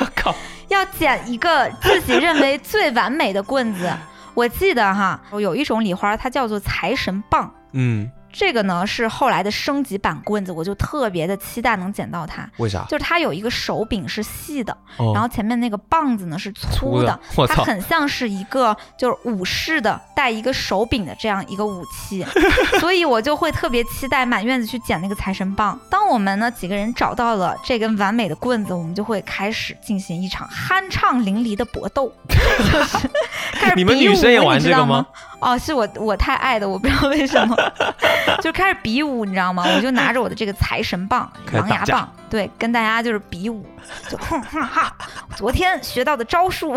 [0.68, 3.90] 要捡一个自己认为最完美的棍子。
[4.34, 7.50] 我记得哈，有一种礼花，它叫做财神棒。
[7.72, 8.10] 嗯。
[8.32, 12.48] 这个呢是后来的升级版棍子，我就特别的期待能捡到它。
[12.58, 12.84] 为啥？
[12.88, 14.76] 就是它有一个手柄是细的，
[15.14, 22.24] 然后前面那个棒子呢是粗的，它很像是一个就是武士的带一个手柄的这样一个武器，
[22.80, 25.78] 所以我就会特别期待满院子去捡那个财神棒。
[25.90, 33.08] 当我们呢几个人找到了这根完美的棍子，我们就会开始进行一场酣畅淋漓的搏斗， 就是
[33.52, 33.88] 开始比武，
[34.54, 35.06] 你知道吗？
[35.40, 37.56] 哦，是我我太爱的，我不知道为什么，
[38.42, 39.64] 就开始比武，你知道吗？
[39.66, 43.64] 我就拿着我的这个财神棒、狼牙棒，对，跟大家就是比武，
[44.08, 44.94] 就哼哼哈，
[45.36, 46.74] 昨天学到的招数，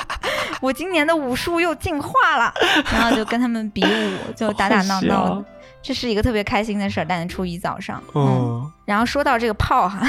[0.60, 2.52] 我今年的武术又进化了，
[2.92, 5.44] 然后就跟他们比武，就打打闹闹的，
[5.82, 7.04] 这是一个特别开心的事儿。
[7.04, 10.00] 大年初一早上，嗯，然后说到这个炮哈，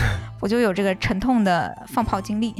[0.40, 2.54] 我就有这个沉痛的放炮经历。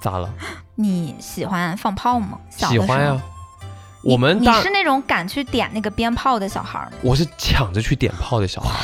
[0.00, 0.28] 咋了？
[0.74, 2.38] 你喜欢放炮吗？
[2.48, 3.20] 喜欢呀。
[4.02, 6.92] 我们你是那种敢去点那个鞭炮的小孩吗？
[7.02, 8.70] 我是抢着去点炮的小孩。
[8.70, 8.74] 哇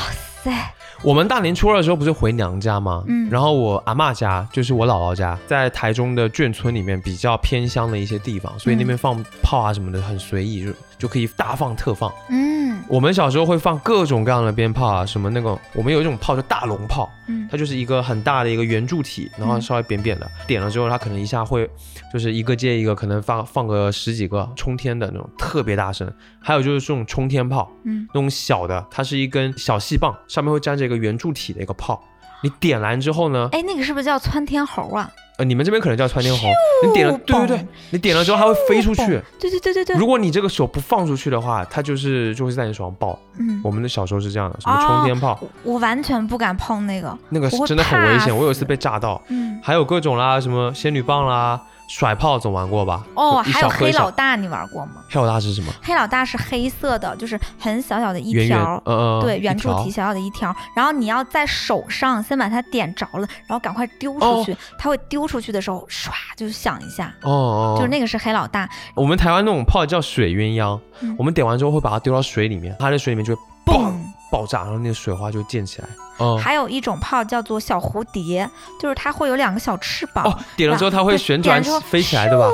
[0.42, 0.72] 塞！
[1.02, 3.02] 我们大年初二的时候不是回娘家吗？
[3.06, 3.28] 嗯。
[3.30, 12.12] 然后我阿妈家就是我姥姥家，在台中的眷村里面比较偏乡的一些地方，所以那边放炮啊什么的很随意，就就可以大放特放。
[12.28, 12.56] 嗯。
[12.88, 21.68] 我们小时候会放各种各样的鞭炮啊，什么那个我们有一种炮叫大龙炮，嗯，它就是一个很大的一个圆柱体，然后稍微扁扁的，点了之后它可能一下会。
[22.12, 26.10] 就是一个接一个，可能放放个十几个冲天的那种，特别大声。
[26.40, 32.02] 还有就是这种冲天炮，嗯，那种小的，它是一根小细棒，上面会粘着一个圆柱体的一个炮。
[32.42, 33.48] 你点燃之后呢？
[33.52, 35.10] 哎，那个是不是叫窜天猴啊？
[35.38, 36.48] 呃，你们这边可能叫窜天猴。
[36.84, 39.06] 你点了，对对对，你点了之后它会飞出去。
[39.38, 39.96] 对对对对对。
[39.96, 43.18] 如果你这个手不放出去的话，它就是就会在你手上爆。
[43.38, 48.34] 嗯，我们的小时候是这样的，什么冲天炮，我完全不敢碰那个，那个真的很危险。
[48.34, 49.20] 我有一次被炸到。
[49.28, 51.60] 嗯，还有各种啦，什么仙女棒啦。
[51.88, 53.04] 甩炮总玩过吧？
[53.14, 55.02] 哦，还有黑老大，你玩过吗？
[55.08, 55.72] 黑老大是什么？
[55.82, 58.82] 黑老大是黑色的，就是很小小的一条，
[59.22, 60.54] 对，圆柱体小小的一条。
[60.74, 64.56] 然后你要在手上先把它点着了，然后赶快丢出去。
[64.78, 67.14] 它会丢出去的时候，唰就响一下。
[67.22, 68.68] 哦哦，就是那个是黑老大。
[68.94, 70.80] 我们台湾那种炮叫水鸳鸯，
[71.16, 73.94] 我们点完之后会把它丢到水里面，它在水里面就会嘣。
[74.30, 75.88] 爆炸，然后那个水花就溅起来。
[76.18, 78.48] 哦，还有一种炮叫做小蝴蝶，
[78.80, 80.24] 就是它会有两个小翅膀。
[80.24, 82.46] 哦，点了之后它会旋转飞起来，对吧？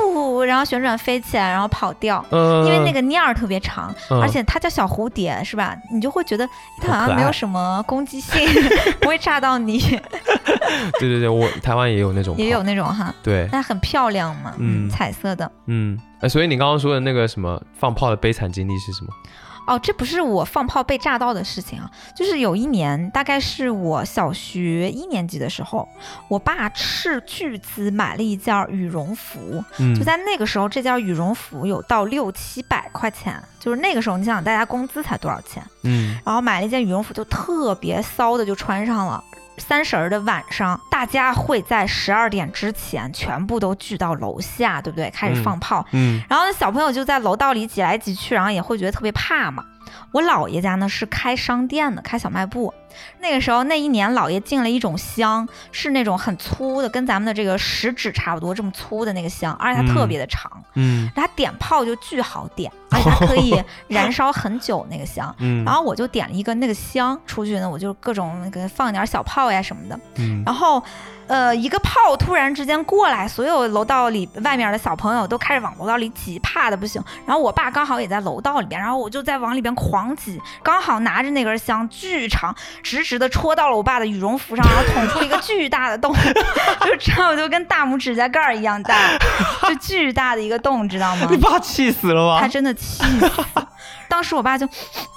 [0.45, 2.23] 然后旋转飞起来，然后跑掉。
[2.29, 5.73] 嗯，因为那个念儿特别长，而且它叫小蝴蝶，是吧？
[5.93, 6.45] 你就会觉得
[6.81, 8.45] 它好像没有什么攻击性，
[8.99, 9.79] 不会炸到你。
[10.99, 13.13] 对对对，我台湾也有那种，也有那种哈。
[13.23, 15.49] 对，那很漂亮嘛，嗯，彩色的。
[15.67, 19.13] 嗯，哎，所以你刚刚说的那个什么放炮的悲惨经历是什么？
[19.65, 25.87] 哦，这不是我放炮被炸到的事情啊，就是有一年，大概是我小学一年级的时候，
[26.27, 29.63] 我爸斥巨资买了一件羽绒服，
[29.97, 39.23] 就在那个时候，这件羽绒服有到六七百块钱，就是那个时候，你想想大家工资才多少钱，嗯，然后买了一件羽绒服，就特别骚的就穿上了。
[39.57, 45.09] 三十儿的晚上，大家会在十二点之前全部都聚到楼下，对不对？
[45.11, 45.85] 开始放炮。
[45.91, 49.63] 嗯，然后小朋友就在楼道里挤来挤去，然后也会觉得特别怕嘛。
[50.11, 52.73] 我姥爷家呢是开商店的，开小卖部。
[53.19, 60.51] 那个时候，那一年姥爷进了一种香，是那种很粗的，跟咱们的这个食指差不多这么粗的那个香，而且它特别的长。
[60.75, 65.33] 嗯，它点炮就巨好点， 而且它可以燃烧很久那个香。
[65.39, 69.99] 嗯，然后我就点了一个那个香出去呢，我就各种那个放点小炮呀什么的。
[70.15, 70.83] 嗯，然后。
[71.25, 77.01] 呃，一个炮突然之间过来，所有楼道里外面的小朋友都开始往楼道里挤，怕的不行。
[77.25, 86.13] 然后我爸刚好也在楼道里边，然后我就在往里边狂挤，刚好拿着那根香，巨长，直直的戳到了我爸的羽绒服上，然后捅出一个巨大的洞，
[86.85, 89.17] 就差不多跟大拇指甲盖儿一样大，
[89.67, 91.27] 就巨大的一个洞，知道吗？
[91.31, 92.39] 你爸气死了吗？
[92.39, 93.31] 他真的气死。
[94.07, 94.69] 当时我爸就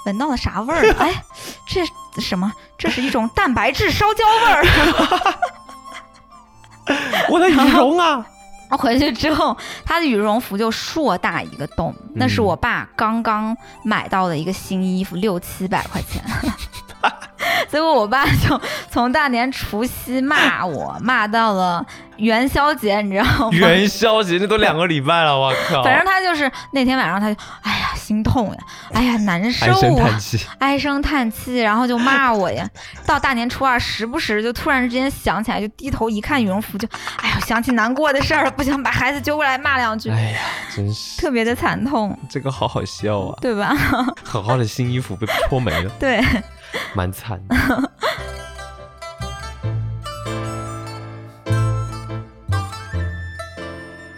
[0.07, 0.95] 闻到了啥味儿？
[0.99, 1.12] 哎，
[1.68, 1.84] 这。
[2.18, 2.51] 什么？
[2.78, 4.64] 这是一种蛋白质烧焦味儿。
[7.28, 8.24] 我的羽绒啊！
[8.70, 16.24] 我回去之后，他的羽绒服就硕大一个洞，那是我爸刚刚买到的一个新衣服，六七百块钱。
[17.69, 18.61] 结果我爸就
[18.91, 21.85] 从大年除夕骂我，骂到了
[22.17, 23.59] 元宵节，你知道吗？
[23.59, 25.83] 元宵节那都两个礼拜了，我靠！
[25.83, 28.59] 反正他就是那天晚上他就，哎呀，心痛呀，
[28.93, 32.69] 哎呀，难受啊，唉声叹气，唉声叹气，然后就骂我呀。
[33.05, 36.89] 到大年初二，时不时就突然之间想起来，就低头一看羽绒服，就，
[37.19, 40.11] 哎呀，想起难过的事儿了，不想把孩子揪过来骂两句。
[40.11, 40.41] 哎呀，
[40.75, 42.17] 真是特别的惨痛。
[42.29, 43.75] 这个好好笑啊，对吧？
[44.25, 45.91] 好好的新衣服被泼没了。
[45.99, 46.23] 对。
[46.95, 47.57] 蛮惨的。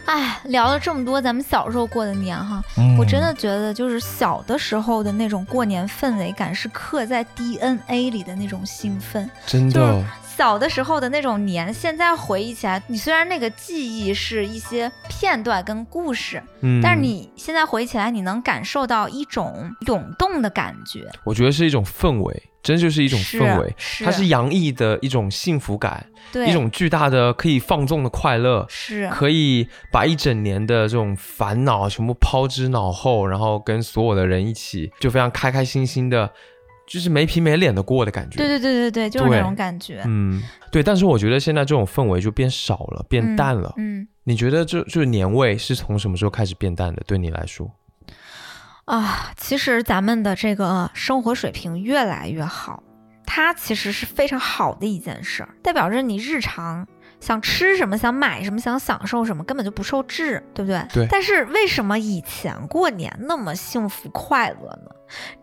[0.08, 2.62] 哎，聊了这么多咱们小时候过的年哈，
[2.98, 10.02] 我真的觉得就是小的时候的那种过年氛围感是刻在 DNA 里的那种兴奋，真的。
[10.24, 21.10] 小的时候的那种年，现在回忆起来，你虽然那个记忆是一些片段跟故事，嗯，但是你现在回忆起来，你能感受到一种涌动的感觉。
[21.24, 36.30] 我觉得是一种氛围，真就是一种氛围，它是洋溢的一种幸福感，对，一种巨大的可以放纵的快乐，是可以把一整年的这种烦恼全部抛之脑后，然后跟所有的人一起就非常开开心心的。
[36.90, 40.02] 就是没皮没脸的过的感觉，对对对对对，就是那种感觉。
[40.06, 40.42] 嗯，
[40.72, 40.82] 对。
[40.82, 43.74] 但是我觉得现在这种氛围就变少了，变淡了。
[43.76, 47.02] 嗯，你觉得这就是年味是从什么时候开始变淡的？
[47.06, 47.70] 对你来说？
[48.88, 52.82] 啊，其实咱们的这个生活水平越来越好，
[53.26, 56.86] 它其实是非常好的一件事儿，代表着你日常。
[57.20, 60.80] 想吃什么，想买什么，想享受什么，根本就不受制，对不对？
[60.94, 61.06] 对。
[61.10, 64.90] 但是为什么以前过年那么幸福快乐呢？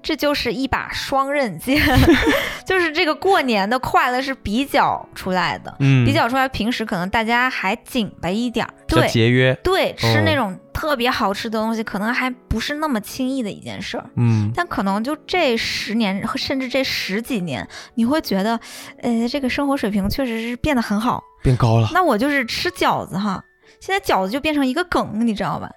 [0.01, 1.82] 这就是一把双刃剑，
[2.66, 6.47] 就是这个过年的快乐是比较出来的，嗯，比较出来。
[6.49, 14.51] 平时可能大家还紧巴一点儿，对，节约，对，吃那种特别好吃的东西，可能还不是那么轻易的一件事儿，嗯。
[14.55, 18.59] 但可能就这十年，甚至这十几年，你会觉得，
[19.01, 21.24] 呃，这个生活水平确实是变得很好。
[21.43, 23.43] 变高了，那我就是吃饺子哈，
[23.86, 25.69] 现在饺子就变成一个梗，你知道吧？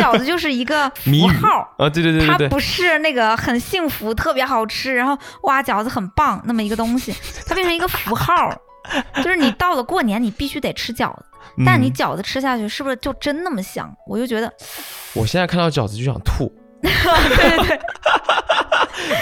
[0.00, 7.12] 饺子就是一个 符号啊，对对对它不是那个很幸福、特别好吃，然后哇，饺子很棒那么一个东西，
[7.48, 8.32] 它变成一个符号，
[9.16, 11.24] 就是你到了过年，你必须得吃饺子，
[11.66, 13.92] 但你饺子吃下去是不是就真那么香？
[14.06, 14.52] 我就觉得，
[15.14, 16.48] 我现在看到饺子就想吐。
[16.82, 17.78] 对对对，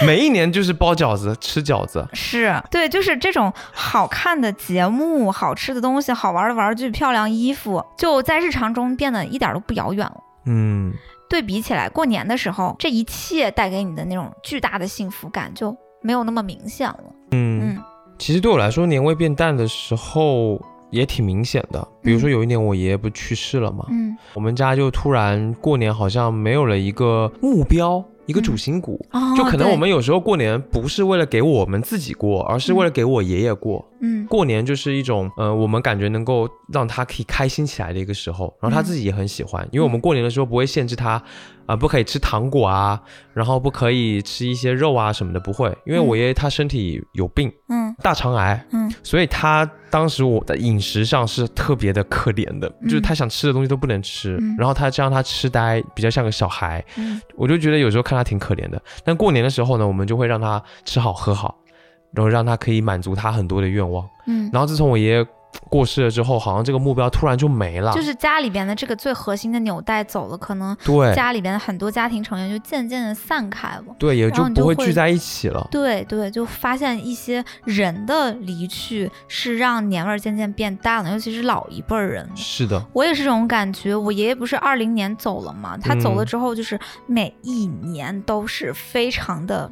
[0.05, 10.17] 每一年就是包饺子、吃饺子，是对，就是这种好看的节目、好吃的东西、好玩的玩具、漂亮衣服，就在日常中变得一点都不遥远了。
[10.45, 10.93] 嗯，
[11.29, 17.03] 对比起来，过年的时候，这一切带给你的那种巨大的幸福感就没有那么明显了。
[17.31, 17.81] 嗯，
[18.19, 20.61] 其实对我来说，年味变淡的时候。
[20.89, 41.21] 也挺明显的，比如说有一年我爷爷不去世了嘛，嗯，我们家就突然过年好像没有了一个目标，一个主心骨，就可能我们有时候过年不是为了给我们自己过，而是为了给我爷爷过，嗯，过年就是一种，呃，我们感觉能够让他可以开心起来的一个时候，然后他自己也很喜欢，因为我们过年的时候不会限制他。
[41.67, 42.97] 啊，不可以吃糖果啊，
[43.33, 58.81] 然后不可以吃一些肉啊什么的，不会，因为我爷爷他身体有病，嗯，大肠癌，嗯，所以他当时我的饮食上是特别的可怜的，就是他想吃的东西都不能吃，然后他这样他痴呆，比较像个小孩，嗯，我就觉得有时候看他挺可怜的。
[59.03, 61.53] 但过年的时候呢，我们就会让他吃好喝好，
[62.11, 65.27] 然后让他可以满足他很多的愿望，嗯，然后自从我爷爷。
[65.69, 75.67] 过世了之后，好像这个目标突然就没了，就是家里边的这个最核心的纽带走了，可能对家里边的很多家庭成员就渐渐的散开了，对，也就不会聚在一起了。
[75.69, 82.29] 对对，就发现一些人的离去是让年味儿渐渐变淡了，尤其是老一辈儿人。
[82.35, 83.95] 是的，我也是这种感觉。
[83.95, 85.77] 我爷爷不是二零年走了吗？
[85.81, 89.69] 他走了之后，就是每一年都是非常的，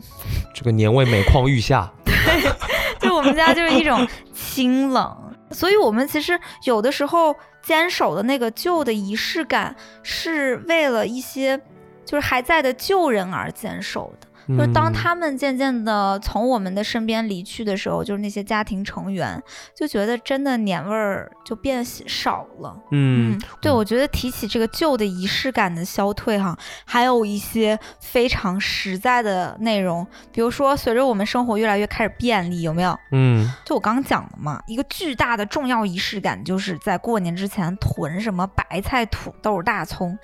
[0.54, 1.92] 这个年味每况愈下。
[2.06, 2.52] 对，
[3.00, 5.16] 就我们家就是一种清冷。
[5.52, 11.60] 所以，我们其实有的时候坚守的那个旧的仪式感，是为了一些
[12.04, 14.25] 就是还在的旧人而坚守的。
[14.48, 19.42] 就是当他们渐渐的从我们的身边离去的时候，就是那些家庭成员
[19.76, 22.78] 就觉得真的年味儿就变少了。
[22.92, 32.96] 嗯，对，我觉得提起这个旧的仪式感的消退，哈，还有一些非常实在的内容，比如说随着我们生活越来越开始便利，有没有？
[33.14, 40.16] 嗯，就我刚刚讲的嘛，一个巨大的重要仪式感就是在过年之前囤什么白菜、土豆、大葱。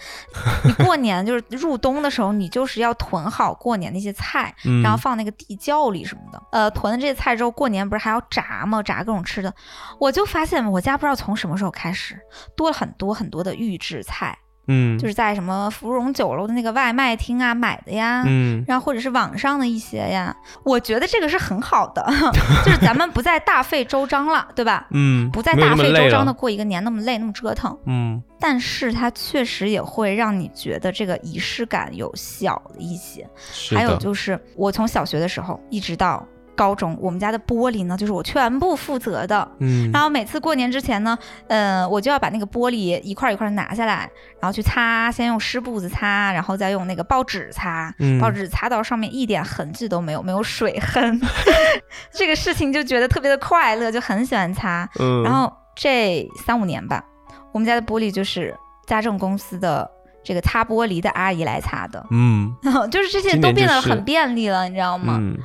[0.63, 4.10] 你过年就是入冬的时候，你就是要囤好过年那些。
[4.11, 4.53] 些菜，
[4.83, 6.41] 然后放那个地窖里什么的。
[6.51, 8.83] 呃，囤了这些菜之后，过年不是还要炸吗？
[8.83, 9.53] 炸各种吃的，
[9.99, 12.19] 我就发现我家不知道从什么时候开始
[12.55, 14.37] 多了很多很多的预制菜。
[14.71, 22.05] 嗯，就是在什么芙蓉酒楼的那个外卖厅啊买的呀，嗯，然后或者是网上的一些呀，我觉得这个是很好的，
[22.63, 24.87] 就是咱们不再大费周章了，对吧？
[24.91, 33.27] 嗯，不再大费周章的过一个年那么累那么折腾，嗯，但是它确实也会让你觉得这个仪式感有小了一些。
[33.75, 36.25] 还有就是我从小学的时候一直到。
[36.55, 39.47] 高中，我们家的玻璃呢，就是我全部负责的。
[39.59, 51.19] 嗯，然后每次过年之前呢，呃，我就要把那个玻璃一块一块拿下来，然后去擦，先用湿布子擦，然后再用那个报纸擦，报纸擦到上面一点痕迹都没有，没有水痕。
[52.11, 54.89] 这个事情就觉得特别的快乐，就很喜欢擦。
[54.99, 57.03] 嗯，然后这三五年吧，
[57.51, 59.89] 我们家的玻璃就是家政公司的
[60.23, 62.05] 这个擦玻璃的阿姨来擦的。
[62.11, 62.53] 嗯，
[62.91, 65.17] 就是这些都变得很便利了，你知道吗？
[65.19, 65.37] 嗯。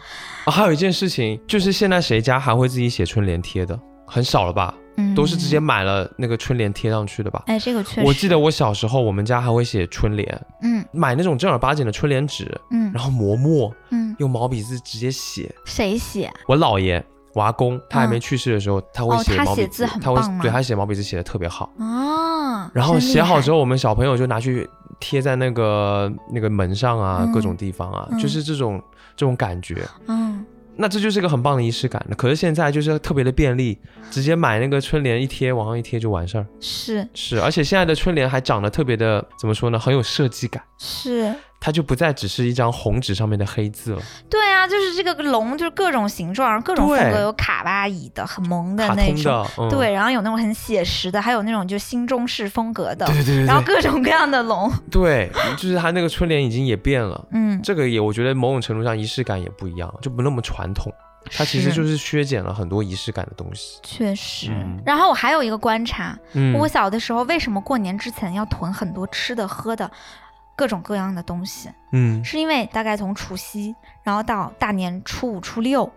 [0.45, 3.79] 啊，还有一件事情，就是现在谁家还会自己写春联贴的？
[4.07, 4.73] 很少了吧？
[4.99, 7.43] 嗯，都是直接买了那个春联贴上去的吧？
[7.49, 8.07] 哎，这个确实。
[8.07, 15.55] 我记得我小时候，我们家还会写春联，嗯，买那种正儿八经的春联纸，嗯，然后磨墨，嗯，用毛笔字直接写。
[15.67, 16.33] 谁写？
[16.47, 17.05] 我姥爷，
[17.37, 22.67] 我阿公，他还没去世的时候，他会写毛笔字，他会对他写毛笔字写的特别好哦。
[22.73, 24.67] 然后写好之后，我们小朋友就拿去
[24.99, 28.83] 贴在那个那个门上啊，各种地方啊，就是这种
[29.15, 30.47] 这种感觉，嗯。
[30.79, 33.79] 那这就是一个很棒的仪式感可是现在就是特别的便利，
[34.11, 36.47] 直接买那个春联一贴，往上一贴就完事儿。
[36.61, 39.79] 是是，而且现在的春联还长得特别的，怎么说呢？
[39.79, 40.63] 很有设计感。
[40.79, 41.35] 是。
[41.61, 44.03] 它就不再只是一张红纸上面的黑字了。
[44.31, 49.47] 对啊，就是这个龙，就是各种形状，各种风格，有卡哇伊的，很萌的那种。
[49.69, 53.07] 对，然后有那种很写实的，还有那种就新中式风格的。
[53.07, 53.45] 对对对。
[53.45, 54.71] 然后各种各样的龙。
[54.91, 57.27] 对，就是它那个春联已经也变了。
[57.33, 57.61] 嗯。
[57.63, 60.93] 这个也，我觉得某种程度上仪式感也不一样，就不那么传统。
[61.33, 63.81] 它其实就是削减了很多仪式感的东西。
[63.83, 64.53] 确实。
[64.85, 66.17] 然后我还有一个观察，
[66.55, 69.91] 我小的时候为什么过年之前要囤很多吃的喝的？
[70.57, 75.89] 各种各样的东西，嗯，是因为大概从除夕，然后到大年初五、初六，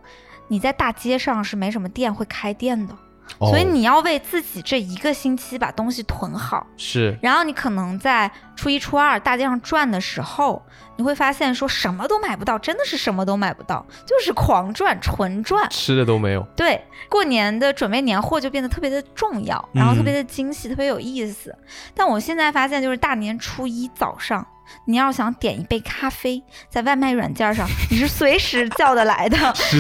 [0.49, 2.93] 你在大街上是没什么店会开店的。
[3.39, 7.17] 所以你要为自己这一个星期把东西囤好，是。
[7.21, 10.61] 然后你可能在初一、初二大街上转的时候，
[10.97, 16.41] 你会发现说什么都买不到，真的是什么都买不到，就是狂转、纯转，吃的都没有。
[16.55, 21.55] 对，过年的准备年货就变得特别的重要，然后特别的精细，特别有意思。
[21.93, 24.45] 但我现在发现，就是大年初一早上。
[24.85, 29.37] 你要想点一杯咖啡，在外卖软件上，你是随时叫得来 的。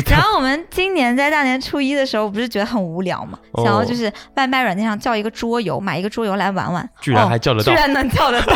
[0.09, 3.37] 然后我们今年在大年初一的时候，不是觉得很无聊吗？
[3.55, 6.89] 想要就是外卖软件上叫一个桌游，买一个桌游来玩玩。
[7.01, 8.55] 居然还叫得到，居然能叫得到，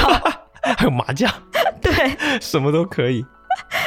[0.77, 1.31] 还有麻将，
[1.81, 3.25] 对，什么都可以。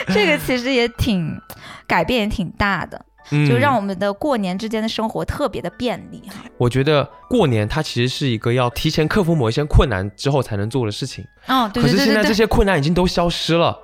[0.08, 1.40] 这个其实也挺
[1.86, 3.04] 改变，也挺大的。
[3.30, 6.44] 就让我们的过年之间的生活特别的便利哈。
[6.58, 11.24] 我觉得过年它其实是一个要提前克服某一些困难之后才能做的事情。
[11.46, 11.92] 哦，对对对。
[11.92, 13.78] 可是现在这些困难已经都消失了，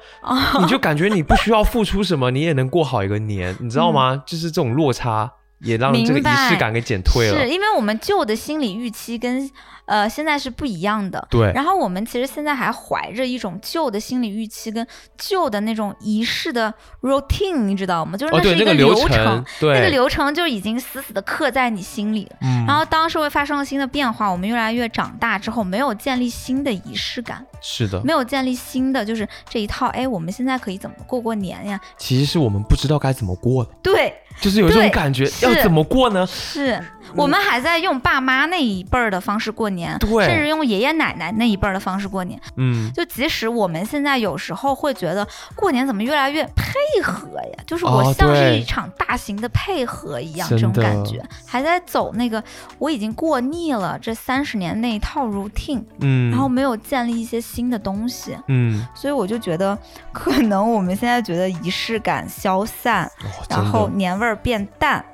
[0.61, 4.23] 你就感觉你不需要付出什么，你也能过好一个年，你知道吗？
[4.27, 5.33] 就是这种落差
[5.63, 7.39] 也让这个仪式感给减退了。
[7.39, 9.51] 是因为我们旧的心理预期跟。
[9.85, 11.27] 呃，现在是不一样的。
[11.29, 11.53] 对。
[11.53, 14.87] 然后我们其实现在还怀着一种旧的心理预期跟
[15.19, 18.17] 旧的那种仪式的 routine，你知道吗？
[18.17, 22.37] 就是那是一个流程，那个流程就已经死死的刻在你心里了。
[22.43, 22.65] 嗯。
[22.65, 27.45] 然后当社会发生了新的变化，我们越来越长大之后，没有建立新的仪式感。
[27.61, 28.01] 是的。
[28.05, 29.89] 没有建立新的，就是这一套。
[29.89, 31.79] 哎，我们现在可以怎么过过年呀？
[31.99, 33.71] 其实是我们不知道该怎么过了。
[33.83, 34.15] 对。
[34.41, 36.27] 就是有这种感觉，要怎么过呢？
[36.27, 36.79] 是
[37.17, 42.41] 我们还在用爸妈那一辈儿的方式过年，对，甚至用爷爷奶奶那一辈儿的方式过年。
[42.57, 47.65] 嗯，就即使我们现在有时候会觉得过年怎么越来越配合呀？
[47.67, 52.43] 就是我像是一场大型的配合一样，这种感觉还在走那个
[52.79, 59.77] 我已经过腻了这三十年那一套 routine，嗯，然后没有建立一些新的东西，嗯，所以我就觉得
[60.13, 63.11] 可能我们现在觉得仪式感消散，
[63.51, 64.13] 然后年。
[64.13, 65.05] 味儿变淡，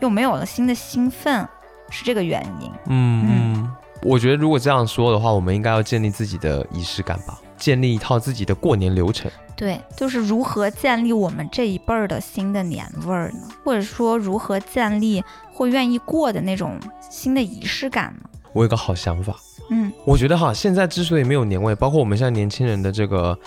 [0.00, 1.46] 又没有了新的兴奋，
[1.90, 2.70] 是这个原因。
[2.86, 3.70] 嗯，
[4.02, 9.30] 我觉得如果这样说的话，我们应该要建立自己的仪式感吧，建立一套自己的过年流程。
[9.56, 13.48] 对，就是如何建立我们这一辈儿的新的年味儿呢？
[13.64, 15.22] 或者说如何建立
[15.52, 16.78] 会愿意过的那种
[17.10, 18.28] 新的仪式感呢？
[18.52, 19.34] 我有个好想法。
[19.70, 23.38] 嗯，我觉得哈，现在之所以没有年味，包括我们现在年轻人的这个。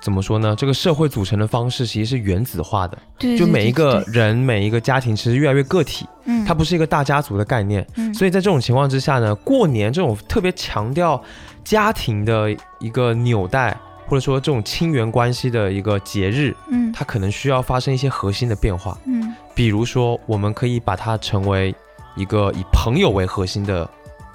[0.00, 0.54] 怎么说呢？
[0.56, 2.98] 这个社会组成的方式其实是原子化的，
[3.38, 11.22] 就每一个人、每一个家庭其实越来越个体，嗯，它不是一个大家族的概念，嗯，所以在这种情况之下呢，过年这种特别强调
[11.62, 13.76] 家庭的一个纽带，
[14.06, 21.74] 或者说这种亲缘关系的一个节日，嗯，它可能需要发生一些核心的变化，嗯，比如说我们可以把它成为
[22.16, 23.88] 一个以朋友为核心的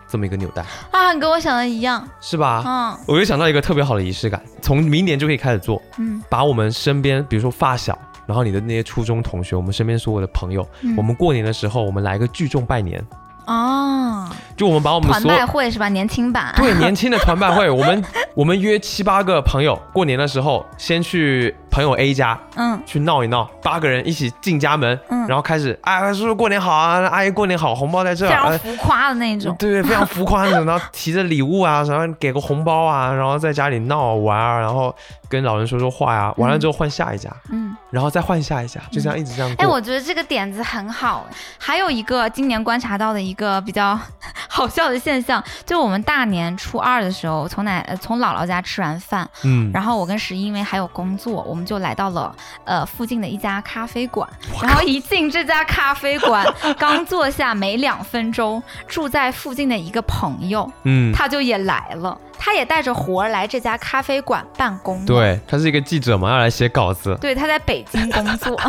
[0.09, 0.63] 这么一个纽带。
[0.91, 2.63] 啊，你跟我想的一样，是吧？
[2.65, 13.03] 嗯，我又想到一个特别好的仪式感，从明年就可以开始做，嗯，把我们身边，比如说发小，然后你的那些初中同学，我们身边所有的朋友，我们过年的时候，我们来个聚众拜年。
[13.45, 15.89] 哦，就我们把我们团拜会是吧？
[15.89, 16.53] 年轻版。
[16.55, 18.03] 对年轻的团拜会，我们
[18.35, 34.93] 我们约七八个朋友，过年的时候先去朋友 A 家，嗯，去闹一闹，八个人一起进家门，嗯，然后开始，哎，叔叔过年好啊，阿姨过年好，红包在这，非常浮夸的那种，对对，非常浮夸那种，然后提着礼物啊，然后给个红包啊，然后在家里闹玩啊，然后
[35.27, 39.53] 跟老人说说话呀，完了之后换下一家，嗯，然后再换下一家，就这样一直这样。
[39.57, 41.25] 哎，我觉得这个点子很好。
[41.57, 43.97] 还有一个今年观察到的一个比较。
[44.51, 54.27] 好笑的现象，就我们大年初二的时候，从奶从姥姥家吃完饭，嗯，然后我跟十一因为还有工作，我们就来到了呃附近的一家咖啡馆，
[54.63, 56.45] 然后一进这家咖啡馆，
[56.79, 68.59] 刚坐下没两分钟，住在附近的一个朋友，嗯，他就也来了，他也带着活儿来这家咖啡馆办公，对他是一个记者嘛，要来写稿子，对，他在北京工作，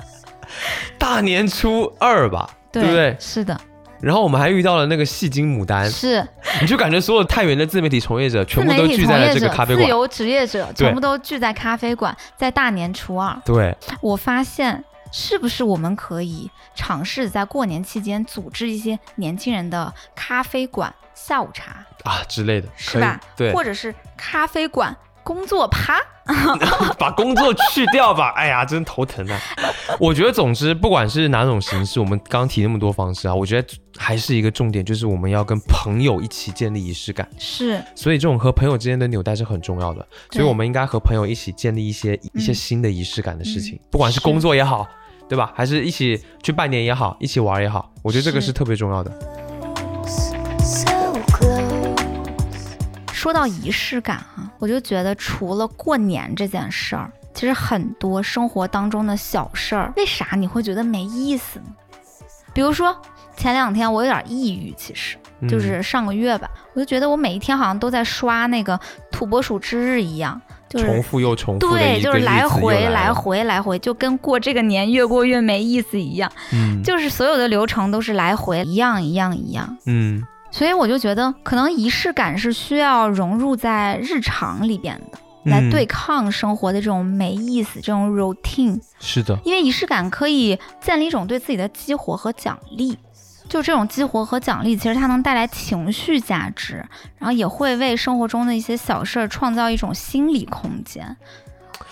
[0.98, 3.16] 大年初二吧，对不对？
[3.20, 3.58] 是的。
[4.00, 6.26] 然后我们还遇到了那个戏精牡丹，是，
[6.60, 13.36] 你就感觉所有太原的自媒体从业者全部都聚在了这个咖啡馆，自由职业者全部都聚在咖啡馆，在大年初二。
[13.44, 23.20] 对，我发现是不是我们可以尝试在过年期间组织一些年轻人的咖啡馆下午茶啊之类的，是吧？
[23.36, 24.96] 对，或者是咖啡馆。
[25.24, 26.00] 工作趴，
[26.98, 28.32] 把工作去掉吧。
[28.34, 29.38] 哎呀，真头疼啊！
[30.00, 33.68] 我觉得，总之，不管是哪种形式，我们刚提那么多方式啊，我觉得
[33.98, 37.28] 还是一个重点，就是我们要跟朋友一起建立仪式感。
[37.36, 40.06] 是，所以这种和朋友之间的纽带是很重要的。
[40.30, 44.86] 所以我们应该和朋友一起建立一些一些新的仪式感的事情，不管是工作也好，
[45.28, 45.52] 对吧？
[45.54, 49.12] 还是一起去拜年也好，一起玩也好，我觉得这个是特别重要的。
[53.12, 61.66] 说到仪式感哈，我就觉得除了过年这件事儿，其实很多生活当中的小事儿，为啥你会觉得没意思呢？
[62.54, 62.96] 比如说
[63.38, 65.16] 前两天我有点抑郁，其实
[65.48, 68.78] 就是上个月吧，我就觉得我每一天好像都在刷那个
[69.10, 76.30] 土拨鼠之日一样，就是重复又重复，对，就是来回来回来回，就跟过这个年越过越没意思一样。
[76.52, 79.78] 嗯，就是所有的流程都是来回一样一样一样。
[79.86, 80.22] 嗯。
[80.50, 88.80] 所以我就觉得，可能仪式感是需要融入在日常里边的，来对抗生活的这种没意思、这种 routine。
[88.98, 92.96] 是的，因为仪式感可以建立一种对自己的激活和奖励，
[93.48, 96.84] 就这种激活和奖励，其实它能带来情绪价值，
[97.18, 101.16] 然后也会为生活中的一些小事儿创造一种心理空间。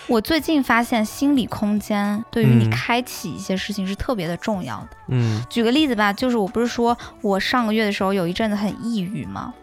[0.07, 4.89] 我最近发现，心理空间对于你开启一些事情是特别的重要的。
[5.07, 9.53] 嗯，举个例子吧，就是我不是说我上个月的时候有一阵子很抑郁吗？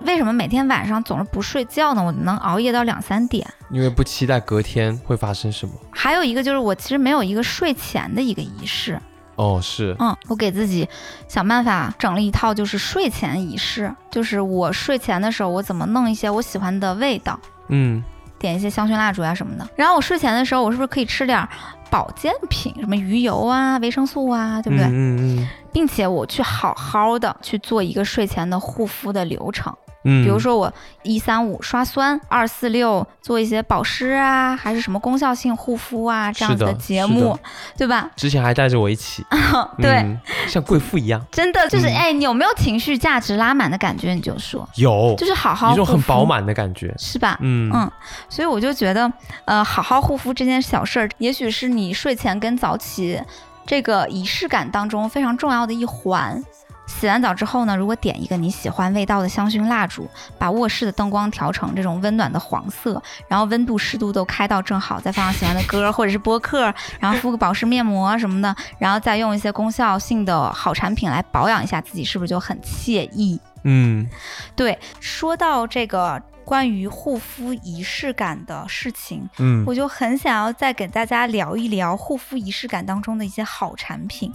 [0.00, 2.02] 为什么每天晚上总是不睡觉呢？
[2.02, 5.74] 我能熬夜到两三点，因为不期待隔天会发生什么。
[5.92, 9.00] 还有一个就是我其实没有一个睡前的一个仪式。
[9.42, 10.88] 哦，是，嗯，我给自己
[11.26, 17.38] 想办法整了一套就是睡前仪式，就是我睡前的时候我怎么弄一些我喜欢的味道。
[17.68, 18.02] 嗯。
[18.38, 21.48] 点一些香薰蜡烛啊什么的，然后我睡前的时候，我是不是可以吃点
[21.88, 24.84] 保健品，什么鱼油啊、维生素啊，对不对？
[24.88, 25.48] 嗯嗯。
[25.72, 29.72] 并且我去好好的去做一个睡前的护肤的流程。
[30.04, 30.72] 嗯，比如说我
[31.02, 37.38] 一三五刷酸，二四六做一些保湿啊，还是什么功效性护肤啊这样子的节目，
[37.76, 38.10] 对吧？
[38.16, 39.24] 之前还带着我一起，
[39.78, 40.04] 对，
[40.48, 44.14] 像贵妇一样，真的就是哎，你有没有情绪价值拉满的感觉？
[44.14, 44.68] 你就说。
[44.76, 47.38] 有，就是好好一种很饱满的感觉，是吧？
[47.40, 47.70] 嗯。
[47.72, 47.90] 嗯，
[48.28, 49.10] 所以我就觉得，
[49.44, 53.20] 呃，好好护肤这件小事儿，也许是你睡前跟早起
[53.64, 56.42] 这个仪式感当中非常重要的一环。
[56.86, 60.08] 洗完澡之后呢，如果点一个你喜欢味道的香薰蜡烛，
[60.38, 73.40] 把卧室的灯光调成这种温暖的黄色，然后温度湿度都开到正好，再放上喜欢的歌或者是播客，然后敷个保湿面膜什么的，然后再用一些功效性的好产品来保养一下自己，是不是就很惬意？
[73.64, 74.08] 嗯，
[74.54, 74.78] 对。
[75.00, 76.22] 说到这个。
[76.52, 84.30] 关于护肤仪式感的事情，嗯，我就很想要再给大家聊一聊护肤仪式感当中的一些好产品。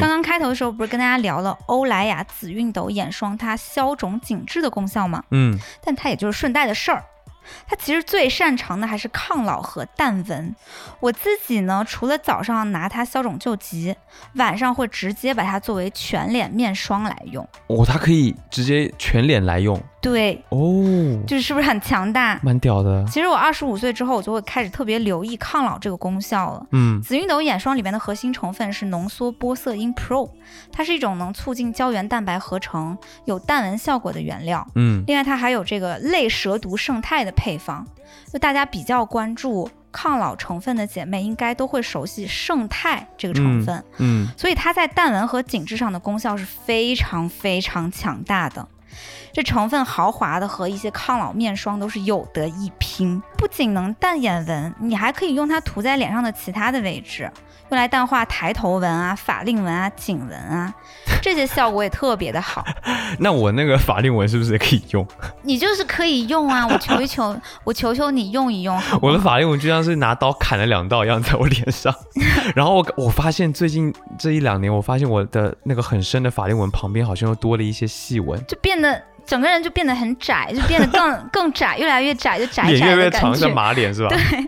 [0.00, 5.22] 刚刚开头的时候不是跟大家聊了欧莱雅紫熨斗眼霜它消肿紧致的功效吗？
[5.30, 7.04] 嗯，但它也就是顺带的事儿。
[7.68, 10.56] 它其实最擅长的还是抗老和淡纹。
[10.98, 13.94] 我自己呢，除了早上拿它消肿救急，
[14.34, 17.48] 晚上会直接把它作为全脸面霜来用。
[17.68, 19.80] 哦，它可以直接全脸来用。
[20.00, 20.58] 对哦，
[21.26, 22.40] 就是是不是很强大？
[22.42, 23.04] 蛮屌的。
[23.06, 26.66] 其实我二十五岁之后，我就会开始特别留意抗老这个功效了。
[26.72, 30.30] 嗯，紫熨斗眼霜里面的核心成分是浓缩玻色因 Pro，
[30.72, 32.96] 它是一种能促进胶原蛋白合成、
[33.26, 34.66] 有淡纹效果的原料。
[34.74, 37.86] 嗯，另外它还有这个类蛇毒胜肽的配方。
[38.32, 43.84] 就大家比较关注抗老成分的姐妹，应该都会熟悉胜肽这个成分。
[43.98, 48.66] 嗯，所以它在淡纹和紧致上的功效是非常非常强大的。
[49.32, 57.30] 这成分豪华的和一些抗老面霜都是有得一拼，不仅能淡眼纹，你还可以用它涂在脸上的其他的位置，
[57.70, 60.74] 用来淡化抬头纹啊、法令纹啊、颈纹啊，
[61.22, 62.64] 这些效果也特别的好。
[63.18, 65.06] 那我那个法令纹是不是也可以用？
[65.42, 66.66] 你就是可以用啊！
[66.66, 68.80] 我求一求，我求求你用一用。
[69.00, 71.94] 我的法令纹就像是拿刀砍了两刀一样在我脸上，
[72.54, 79.00] 然后我我发现最近这一两年，我发现我的那个很深的法令纹旁边好像又多了一些细纹，就变得。
[79.30, 84.08] 整个人就变得很窄， 就变得更 更窄，越来越窄，就窄窄的越长，像马脸是吧？
[84.08, 84.44] 对。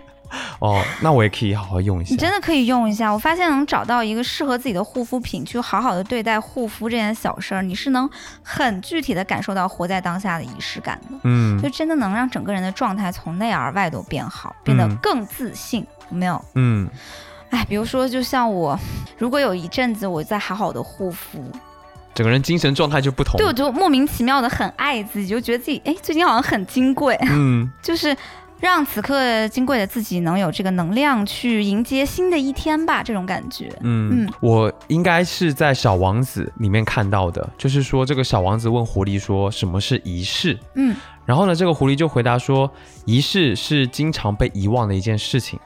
[0.59, 2.11] 哦，那我也可以好好用一下。
[2.11, 8.11] 你真的可以用一下，我发现能找到一个适合自己的护肤品，去好好的对待护肤这件小事儿，你是能
[8.43, 11.19] 很具体的感受到活在当下的仪式感的。
[11.23, 11.63] 嗯。
[11.63, 16.45] 就真的能让整个人的状态从内而外都变好，变得更自信，有没有？
[16.57, 16.89] 嗯。
[17.51, 18.77] 哎，比如说，就像我，
[19.19, 21.45] 如果有一阵子我在好好的护肤。
[22.15, 28.17] 整个人精神状态就不同，对，我就莫名其妙的很爱自己，就觉得自己哎，最近好像很金贵，嗯， 就是
[28.61, 33.73] 让此刻金贵的自己能有这个能量去迎接新的一天吧，这种感觉。
[33.81, 40.95] 嗯，我应该是在《小王子》里面看到的，就是说这个小王子问狐狸说什么是仪式，嗯，
[41.25, 42.71] 然后呢，这个狐狸就回答说，
[43.05, 45.59] 仪式是经常被遗忘的一件事情。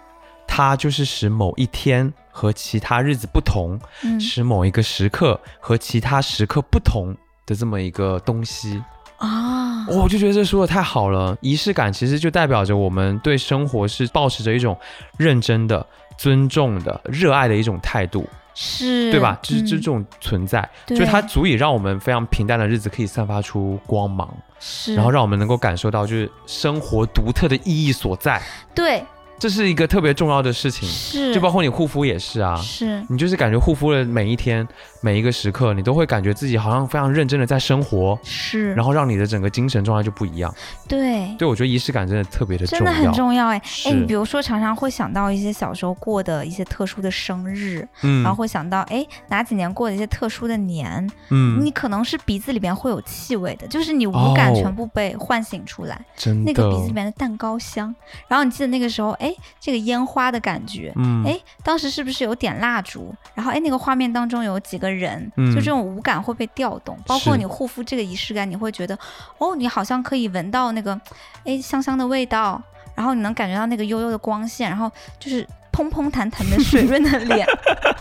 [0.49, 3.81] 它就是使某一天和其他日子不同，
[4.21, 7.17] 使某一个时刻和其他时刻不同
[7.47, 8.83] 的这么一个东西
[9.17, 9.87] 啊！
[9.89, 11.35] 我就觉得这说的太好了。
[11.41, 14.77] 仪式感其实就代表着我们对生活是保持着一种
[15.17, 15.87] 认真的、
[16.19, 19.39] 尊重的、热爱的一种态度，是对吧？
[19.43, 24.29] 就是这种存在，就它足以让我们非常平淡的日子可以散发出光芒，
[24.61, 28.43] 是，然后让我们能够感受到就是生活独特的意义所在。
[28.75, 29.03] 对。
[29.39, 33.05] 这是一个特别重要的事情，是，就包括你护肤也是啊，是。
[33.09, 34.67] 你就是感觉护肤的每一天。
[35.07, 40.53] 每一个时刻，你都会感觉自己好像非常认真的在生活，是，然后让你的整个精神状态就不一样。
[40.89, 57.95] 对，对我觉得仪式感真的特别的重要，真的很重要哎哎，你比如说常常会想到一些小时候过的一些特殊的生日，嗯，然后会想到哎哪几年过的一些特殊的年，嗯，你可能是鼻子里面会有气味的，就是你五感全部被唤醒出来，真的，那个鼻子里面的蛋糕香，
[58.27, 64.96] 然后你记得那个时候哎这个烟花的感觉，嗯，哎当时是不是有点蜡烛，然后哎那个画面当中有几个。
[64.97, 68.99] 人，就这种五感会被调动，包括你护肤这个仪式感，你会觉得，
[69.39, 70.99] 哦，你好像可以闻到那个，
[71.45, 72.61] 哎，香香的味道，
[72.95, 77.47] 然后你能感觉到那个悠悠的光线，然后就是蓬蓬弹弹的 水润的脸，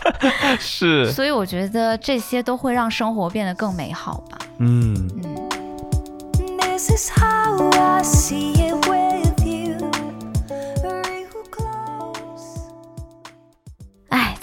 [0.58, 4.38] 是，所以我觉得这些都会让生活变得更美好吧。
[4.58, 5.08] 嗯。
[5.24, 5.46] 嗯。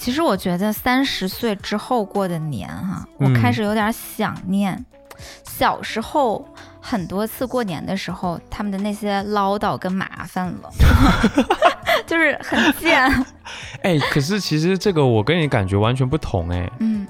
[0.04, 4.84] 其实我觉得三十岁之后过的年哈，我开始有点想念
[5.42, 6.46] 小时候
[6.78, 10.70] 很多次过年的时候他们的那些唠叨跟麻烦了，
[12.06, 13.02] 就是很贱。
[13.80, 16.70] 哎，可是其实这个我跟你感觉完全不同哎。
[16.80, 17.06] 嗯，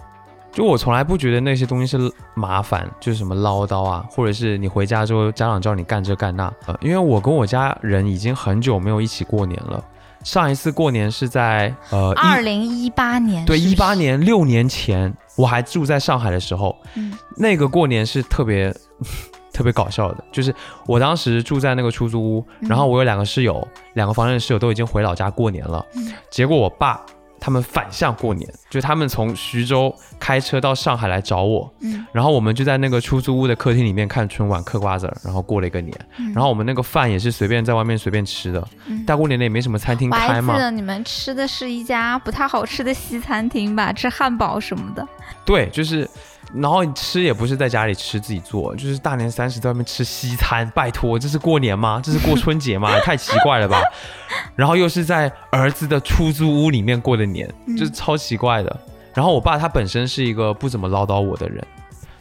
[0.53, 9.85] 就我从来不觉得那些东西是麻烦，就是什么唠叨啊，或者是你回家之后家长叫你干这干那，呃，因为我跟我家人已经很久没有一起过年了。
[10.25, 18.75] 上一次过年是在呃二零一八年，对，一八年六年前，我还住在上海的时候，嗯，那个过年是特别
[19.53, 20.53] 特别搞笑的，就是
[20.87, 25.85] 我当时住在那个出租屋，然后我有两个室友，两个房间的室友都已经回老家过年了，
[26.31, 27.01] 结果我爸。
[27.45, 35.95] 他们反向过年，就他们从徐州开车到上海来找我，嗯，然后我们就在那个出租屋的客厅里面看春晚、嗑瓜子儿，然后过了一个年。
[36.35, 38.67] 然后我们那个饭也是随便在外面随便吃的，
[39.07, 40.55] 大过年的也没什么餐厅开嘛。
[40.55, 45.07] 我记得你们吃的是一家不太好吃的西餐厅吧，吃汉堡什么的。
[45.45, 46.09] 对，就是。
[46.53, 52.01] 然后你吃也不是在家里吃自己做，就是大年三十在外面吃西餐，拜托，这是过年吗？
[52.05, 52.99] 这是过春节吗？
[53.03, 53.81] 太奇怪了吧！
[54.55, 58.81] 然后又是在儿子的出租屋里面过的年，就是超奇怪的。
[59.13, 61.65] 然后我爸他本身是一个不怎么唠叨我的人，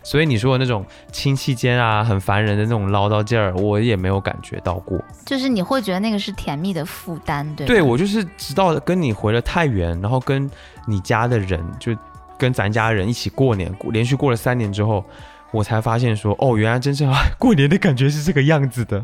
[0.01, 4.99] 所以你说的那种亲戚间啊很烦人的那种唠叨劲儿，我也没有感觉到过。
[5.25, 7.67] 就是你会觉得那个是甜蜜的负担，对？
[7.67, 10.49] 对，我就是直到跟你回了太原，然后跟
[10.87, 11.95] 你家的人就。
[12.37, 15.03] 跟咱家人一起过年，连续过了三年之后，
[15.51, 19.03] 我才发现说，哦，原来真正 过年的感觉是这个样子的，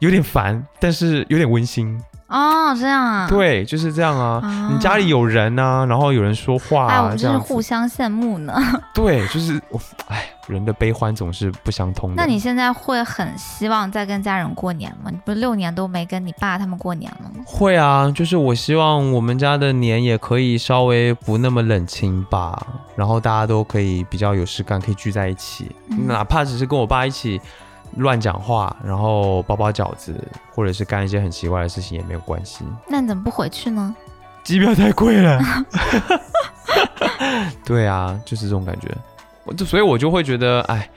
[0.00, 2.00] 有点烦，但是有点温馨。
[2.26, 4.70] 哦，这样啊，对，就是这样啊。
[4.72, 8.54] 你家里有人啊，然后有人说话，哎，我们就是互相羡慕呢。
[8.94, 12.16] 对，就是我，哎，人的悲欢总是不相通的。
[12.16, 15.10] 那你现在会很希望再跟家人过年吗？
[15.10, 17.44] 你不是六年都没跟你爸他们过年了吗？
[17.46, 22.60] 会啊，就是我希望我们家的年也可以稍微不那么冷清吧，
[22.96, 25.70] 然后大家都可以比较有事干，可以聚在一起，
[26.06, 27.40] 哪怕只是跟我爸一起。
[27.96, 30.14] 乱讲话，然后包包饺子，
[30.54, 32.64] 或者是干一些很奇怪的事情也没有关系。
[32.88, 33.94] 那你怎么不回去呢？
[34.42, 35.40] 机票太贵了。
[37.64, 38.88] 对啊，就是这种感觉。
[39.44, 40.88] 我就所以，我就会觉得，哎，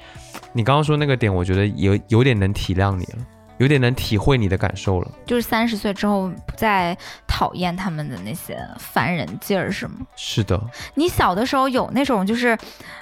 [0.54, 3.20] 你刚刚说那个点，我觉得有有点能体谅你了。
[3.58, 6.96] 有点能体会你的感受了，就是三十岁之后不再
[7.28, 9.96] 讨厌他们的那些烦人劲儿，是吗？
[10.16, 10.60] 是的。
[10.96, 12.58] 你小的时候有那种就是，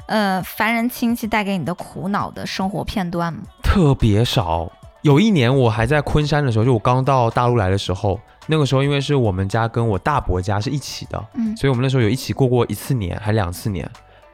[0.07, 3.41] 呃，烦人亲戚带给你的苦恼的生活片段吗？
[3.61, 4.71] 特别少。
[5.01, 13.87] 有一年我还在昆山的时候，就我刚到大陆来的时候，那个时候因为是我们家跟我大伯家是一起的，嗯，所以我们那时候有一起过过一次年，还两次年。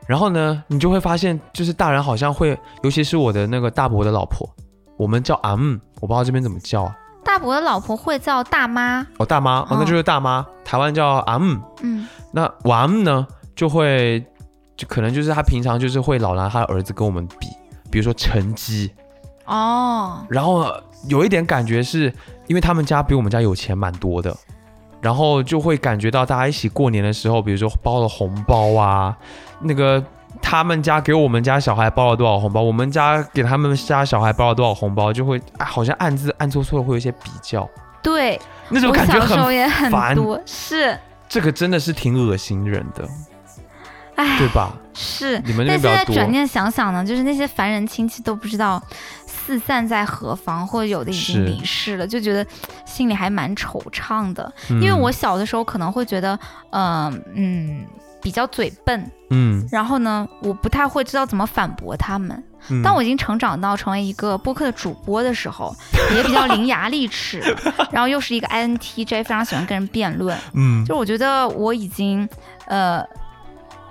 [0.07, 4.49] 然后呢，你就会发现，就是大人好像会，尤其是我的那个大伯的老婆。
[5.01, 6.95] 我们叫阿姆，我不知道这边怎么叫啊。
[7.23, 10.45] 大伯的老婆会叫大妈哦，大妈哦，那就是大妈。
[10.63, 13.25] 台湾叫阿姆，嗯，那瓦姆呢，
[13.55, 14.23] 就会
[14.77, 17.47] 就可能就是他平常就是会老拿他的儿子跟我们比，
[17.89, 18.91] 比如说成绩
[19.45, 20.71] 哦，然后
[21.07, 22.13] 有一点感觉是
[22.45, 24.37] 因为他们家比我们家有钱蛮多的，
[25.01, 29.17] 然后就会感觉到大家一起过年的时候，比如说包了红包啊，
[29.61, 30.03] 那个。
[30.41, 37.69] 他们家给我们家小孩包了多少红包，我们家给他们家小孩包了多少红包，就会好像暗自暗搓搓的会有一些比较。
[38.03, 38.39] 对，
[38.69, 40.17] 那种感觉很烦。
[40.45, 40.97] 是，
[41.29, 43.07] 这个真的是挺恶心人的，
[44.15, 44.73] 哎，对吧？
[44.93, 45.39] 是。
[45.45, 48.81] 你们那边现在转念想想呢，就是那些凡人亲戚都不知道
[49.25, 52.45] 四散在何方，或者有的已经离世了，就觉得
[52.83, 54.51] 心里还蛮惆怅的。
[54.67, 56.37] 因为我小的时候可能会觉得，
[56.71, 57.85] 嗯嗯。
[58.21, 62.43] 比较嘴笨，嗯，然后呢，我不太会知道怎么反驳他们。
[62.83, 65.75] 当我已经成长到成为一个播客的主播的时候，
[66.15, 67.41] 也比较伶牙俐齿，
[67.91, 70.37] 然后又是一个 INTJ，非常喜欢跟人辩论。
[70.53, 72.29] 嗯，就我觉得我已经，
[72.67, 73.03] 呃，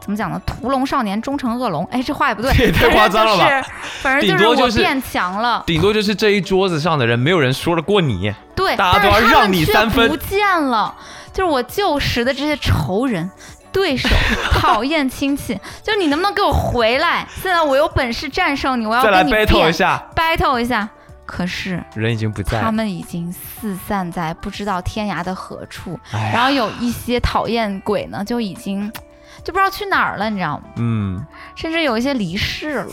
[0.00, 0.40] 怎么讲呢？
[0.46, 1.84] 屠龙少年终成恶龙。
[1.86, 3.66] 哎，这话也不对， 太夸张了吧？
[4.02, 5.64] 反正就是我变强了。
[5.66, 8.32] 顶多就是这一桌子上的人，没有人说得过你。
[8.54, 10.08] 对，大家都要让你三分。
[10.08, 10.94] 不见了，
[11.32, 13.28] 就是我旧时的这些仇人。
[13.72, 14.08] 对手
[14.52, 17.26] 讨厌亲戚，就你能不能给我回来？
[17.42, 20.88] 现在我有本事战胜你，我要跟你 battle 一下，battle 一下。
[21.26, 25.96] 可是人已经不在，他们已经四散在不知道天涯的何处。
[26.10, 28.90] 然后有一些讨厌鬼呢，就已经
[29.44, 30.64] 就不知道去哪儿了，你知道吗？
[30.76, 31.24] 嗯。
[31.54, 32.92] 甚至有一些离世了，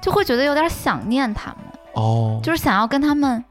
[0.00, 1.58] 就会觉得有点想念他们。
[1.92, 2.40] 哦。
[2.42, 3.44] 就是想要跟他们。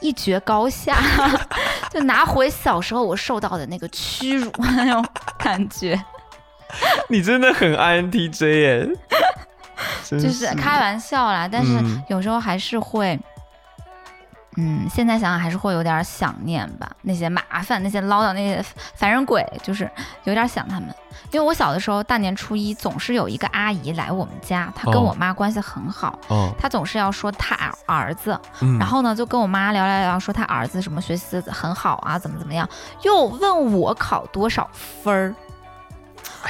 [0.00, 0.96] 一决高下，
[1.90, 5.04] 就拿回小时候我受到的那个屈辱那种
[5.38, 6.00] 感觉。
[7.08, 8.88] 你真的很 INTJ 耶，
[10.10, 11.72] 就是开玩笑啦，但是
[12.08, 13.18] 有时候还是会。
[14.60, 18.60] 嗯，现在想想还是会有点想念吧，那些麻烦、那些唠叨、那些
[18.96, 19.88] 烦人鬼，就是
[20.24, 20.92] 有点想他们。
[21.30, 26.18] 因为我小的时候，大年初一总是有一个阿姨来我们家，她跟我妈关系很好，
[26.58, 28.36] 她总是要说她儿子，
[28.80, 32.68] 然后呢就跟我妈聊聊聊，说她儿子什么学习很好啊，怎么怎么样，
[33.02, 35.34] 又问我考多少分儿，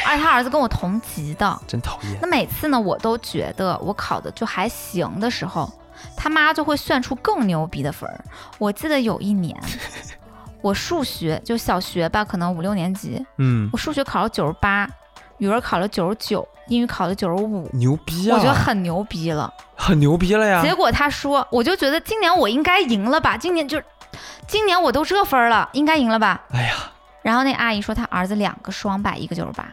[0.06, 2.18] 而且他儿子跟我同级的，真讨厌。
[2.22, 5.70] 那每次呢，我都觉得我考的就还行的时候。
[6.16, 8.18] 他妈就会算出更牛逼的分儿。
[8.58, 9.56] 我记得有一年，
[10.62, 14.88] 我数学就小学吧，可能五六年级，嗯，我数学考了九十八，
[15.38, 18.36] 语文考了九十九，英语考了九十五，牛逼啊！
[18.36, 20.62] 我觉得很牛逼了，很牛逼了呀。
[20.62, 23.36] 结果他说，我就觉得今年我应该赢了吧？
[23.36, 23.80] 今年就，
[24.46, 26.42] 今年我都这分了，应该赢了吧？
[26.50, 26.74] 哎呀！
[27.22, 29.66] 然后那阿姨说，她儿子两个双百，一个九十八，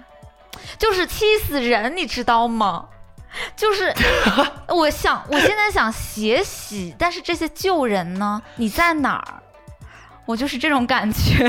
[0.78, 2.86] 就是气死人，你知道吗？
[3.56, 3.94] 就是，
[4.68, 8.42] 我想，我现在想写喜，但是这些旧人呢？
[8.56, 9.42] 你在哪儿？
[10.26, 11.44] 我就是这种感觉，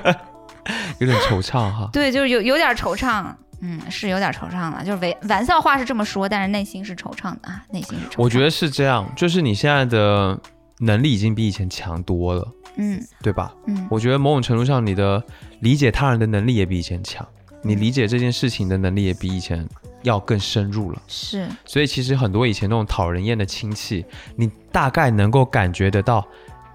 [0.98, 1.88] 有点惆怅哈。
[1.92, 3.26] 对，就是有有点惆怅，
[3.60, 4.82] 嗯，是有点惆怅了。
[4.84, 8.22] 就是玩玩笑话是这么说，但是内心是惆怅的啊，内心是惆怅。
[8.22, 10.38] 我觉得是这样，就是你现在的
[10.78, 13.52] 能力已经比以前强多了，嗯，对吧？
[13.66, 15.22] 嗯，我觉得某种程度上，你的
[15.60, 17.26] 理解他人的能力也比以前强，
[17.62, 19.68] 你理解这件事情的能力也比以前。
[20.02, 24.04] 要更深入了，是，所以其实很多以前那种讨人厌的亲戚，
[24.36, 26.22] 你大概能够感觉得到，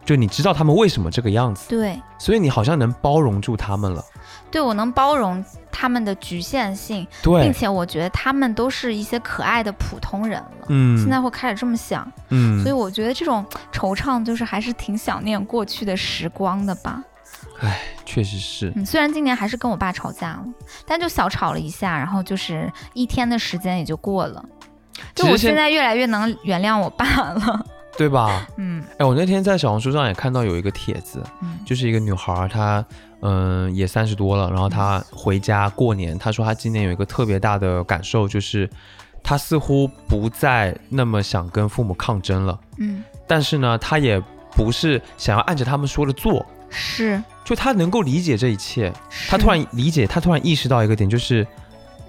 [0.03, 4.03] 就你知道他们为什么这个样子，对，所以你好像能包容住他们了。
[4.49, 5.91] 对，我能包容他。
[5.91, 10.67] 们的局限性，对，并且我觉得他们都是一些可爱的普通人了。
[10.69, 17.03] 嗯，现在会开始这么想，嗯，所以我觉得这种惆怅就是还是挺想念过去的时光的吧。
[17.61, 18.71] 唉，确实是。
[18.75, 20.45] 嗯，虽然今年还是跟我爸吵架了，
[20.85, 24.43] 但就小吵了一下，然后就是一天的时间也就过了。
[25.15, 27.65] 就我现在越来越能原谅我爸了。
[27.97, 28.47] 对吧？
[28.57, 31.21] 嗯，哎，我那天在小红书上也看到有一个帖子，
[31.65, 32.83] 就是一个女孩，她
[33.21, 38.67] 嗯也三十多了，然后她回家过年，她说她今年有一个特别大的感受，就是
[39.21, 44.19] 她似乎不再那么想跟父母抗争了，嗯，但是呢，她也
[44.55, 48.91] 不是想要按着他们说的做，是，就他能够理解这一切，
[49.29, 51.45] 他突然理解，他突然意识到一个点，就是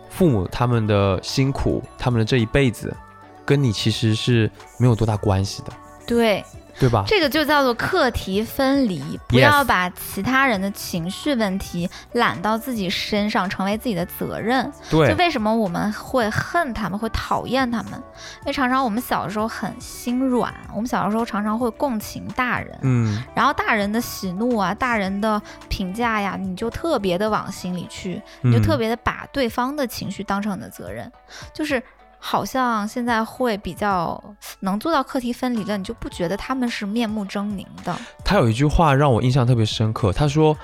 [0.08, 2.96] 父母他们的辛苦，他们的这一辈子。
[3.44, 4.48] 跟你其实是
[4.78, 5.72] 没有多大关系的，
[6.06, 6.44] 对
[6.78, 7.04] 对吧？
[7.06, 14.70] 这个就叫做课题分离，不要把其他人的情绪问题揽到自己身上，成为自己的责任。
[14.90, 17.92] 对，就为什么我们会恨他们，会讨厌他们？
[17.92, 31.10] 因为常常我们小的时候很心软，我们小的时候常常会共情大人，嗯，然后大人的喜怒啊，大人的评价呀，你就特别的往心里去，你就特别的把对方的情绪当成你的责任，
[31.52, 31.82] 就是。
[32.24, 34.22] 好像现在会比较
[34.60, 37.92] 能做到课题分离了，你就不觉得他们是面目狰狞的？
[38.24, 40.56] 他有一句话让我印象特别深刻，他说：“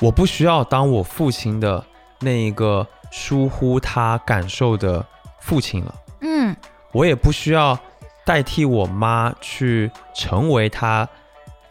[0.00, 1.84] 我不需要当我父亲的
[2.20, 5.04] 那一个疏忽他感受的
[5.38, 6.56] 父亲了，嗯，
[6.92, 7.78] 我也不需要
[8.24, 11.06] 代替我妈去成为他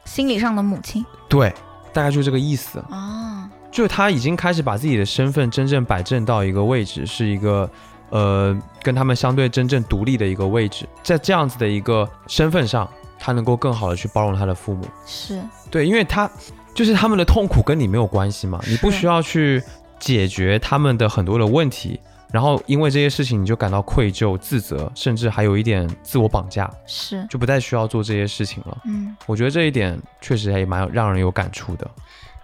[0.05, 1.51] 心理上的母亲。”对，
[1.91, 7.67] 大概就这个意思啊，就他已经开始把自己的身份真正摆正到一个位置，是一个。
[8.11, 12.87] 呃，跟他们相对真正独立的一个位置，在这样子的一个身份上，
[13.17, 15.41] 他能够更好的去包容他的父母，是。
[15.69, 16.29] 对，因为他
[16.73, 19.63] 就是他们的痛苦跟你没有关系嘛，你不需要去
[19.99, 21.99] 解决他们的很多的问题，
[22.31, 27.25] 然后因为这些事情你就感到愧疚、自责，甚至还有一点自我绑架，是。
[27.29, 28.77] 就不再需要做这些事情了。
[28.85, 31.89] 嗯，我觉得这一点确实也蛮让人有感触的。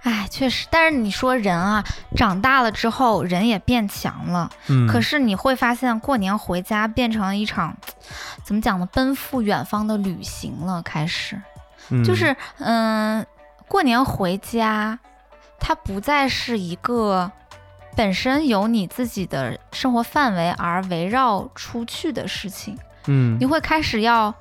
[0.03, 1.83] 哎，确实，但是你说人啊，
[2.15, 7.75] 长大了之后人也变强了，嗯，可是你会发现过年回家变成了一场，
[8.43, 8.87] 怎么讲呢？
[8.93, 11.41] 奔赴远方的旅行了，开始，
[12.05, 13.25] 就是嗯，
[13.67, 14.97] 过年回家，
[15.59, 17.29] 它不再是一个
[17.95, 22.77] 本身由你自己的生活范围而围绕出去的事情，
[23.07, 24.33] 嗯，你会开始要。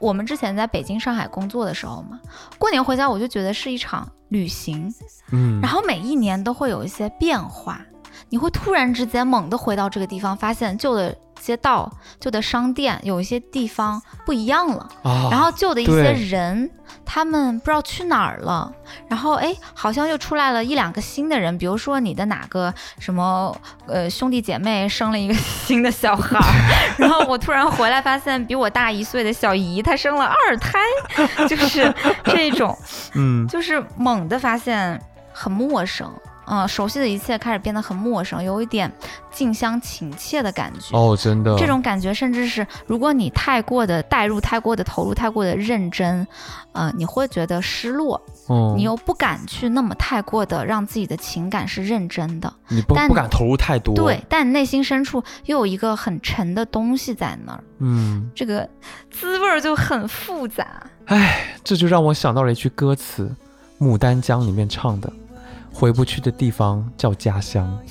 [0.00, 2.20] 我们之前在北京、上海工作的时候嘛，
[2.58, 4.92] 过年回家我就觉得是一场旅行，
[5.32, 7.80] 嗯，然后每一年都会有一些变化，
[8.28, 11.16] 你会突然之间猛地回到这个地方，发现旧的。
[11.42, 11.90] 街道
[12.20, 14.88] 旧的商店有一些地方不一样了，
[15.28, 16.70] 然后旧的一些人
[17.04, 18.72] 他们不知道去哪儿了，
[19.08, 23.54] 然后哎，好像又出来了一两个新的人，比如说你的哪个什么
[23.88, 25.34] 呃兄弟姐妹生了一个
[25.66, 26.38] 新的小孩，
[26.96, 30.78] 然后我突然回来发现比我大一岁的小姨她生了二胎，
[31.48, 31.92] 就是
[32.24, 32.78] 这种，
[33.14, 35.00] 嗯，就是猛地发现
[35.32, 36.08] 很陌生。
[36.46, 38.90] 嗯，熟悉的一切开始变得很陌生，有一点
[39.30, 40.96] 近乡情怯的感觉。
[40.96, 46.26] 哦，真的，这种感觉甚至是，如果你太过的带入、太过的投入、太过的认真，
[46.72, 48.20] 呃，你会觉得失落。
[48.48, 53.94] 哦，你又不敢去那么太过的让自己的情感是认真的，你不不敢投入太多。
[53.94, 57.62] 对，但内心深处又有一个很沉的东西在那儿。
[57.78, 58.68] 嗯，这个
[59.10, 60.66] 滋味就很复杂。
[61.06, 63.34] 哎，这就让我想到了一句歌词，
[63.84, 65.12] 《牡丹江》里面唱的。
[65.72, 67.78] 回不去的地方叫家乡。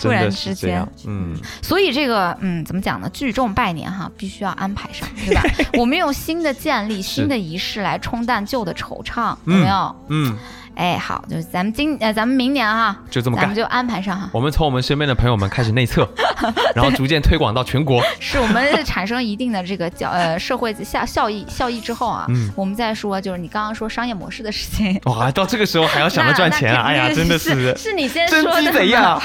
[0.00, 3.08] 突然之间，嗯，所以这个，嗯，怎么讲呢？
[3.10, 5.42] 聚众拜年哈，必须要安排上，对吧？
[5.78, 9.96] 我们用新的建立、新的仪式来冲淡旧的惆怅，有没有？
[10.08, 10.36] 嗯。
[10.74, 14.30] 哎，好，就是咱们今呃，咱们明年哈，就这么干，咱们就安排上哈。
[14.32, 16.08] 我们从我们身边的朋友们开始内测，
[16.74, 18.02] 然后逐渐推广到全国。
[18.18, 24.98] 是我们产生一定的这个叫呃社会效效益效益之后啊，嗯，我们再说就是你刚刚说商业模式的事情。
[25.04, 26.84] 哇，到这个时候还要想着赚钱啊！
[26.84, 28.72] 哎呀，真的是是你先说的。
[28.72, 29.20] 怎样？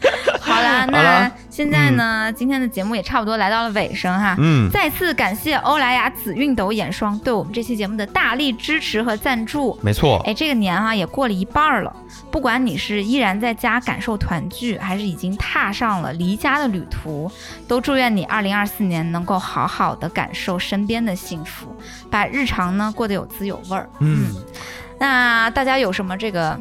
[0.40, 4.36] 好啦，那现在呢，今天的节目也差不多来到了尾声哈。
[4.38, 9.76] 嗯，再次感谢欧莱雅紫熨斗眼霜对我们这期节目的大力支持和赞助。
[9.82, 11.94] 没错，哎，这个年哈也过了一半了，
[12.30, 17.30] 不管你是依然在家感受团聚，还是已经踏上了离家的旅途，
[17.66, 21.74] 都祝愿你二零二四年能够好好的感受身边的幸福，
[22.10, 23.88] 把日常呢过得有滋有味儿。
[24.00, 24.28] 嗯，
[25.00, 26.58] 那大家有什么这个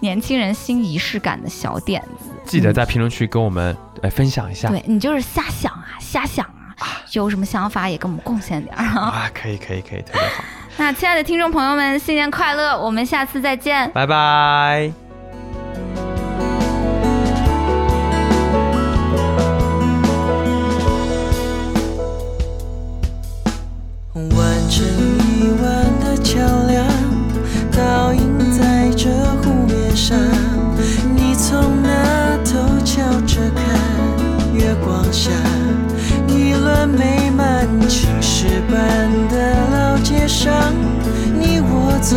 [0.00, 2.30] 年轻人新仪式感的小点子？
[2.44, 4.68] 记得在评论区跟我们来分享一下。
[4.68, 6.46] 对你就是瞎想啊，瞎想
[6.78, 9.30] 啊，有什么想法也跟我们贡献点儿啊。
[9.34, 10.44] 可以可以可以，特别好。
[10.78, 12.78] 那亲爱的听众朋友们，新年快乐！
[12.78, 14.92] 我们下次再见，拜拜。
[24.14, 26.38] 完成一万的桥
[26.68, 26.86] 梁，
[27.72, 29.10] 倒映在这
[29.98, 30.16] 上。
[31.16, 33.64] 你从那头瞧着看，
[34.54, 35.32] 月光下，
[36.28, 40.72] 一轮美满青石板的老街上，
[41.34, 42.16] 你我走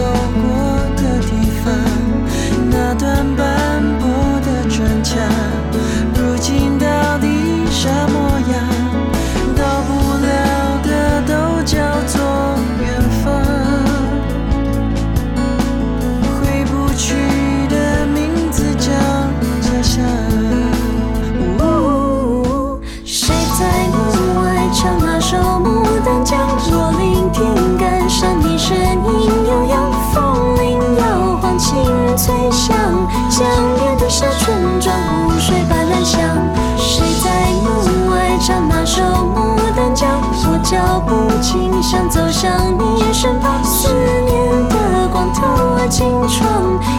[41.81, 43.63] 想走向你身旁。
[43.63, 43.89] 思
[44.25, 45.41] 念的光透
[45.75, 46.47] 过金窗，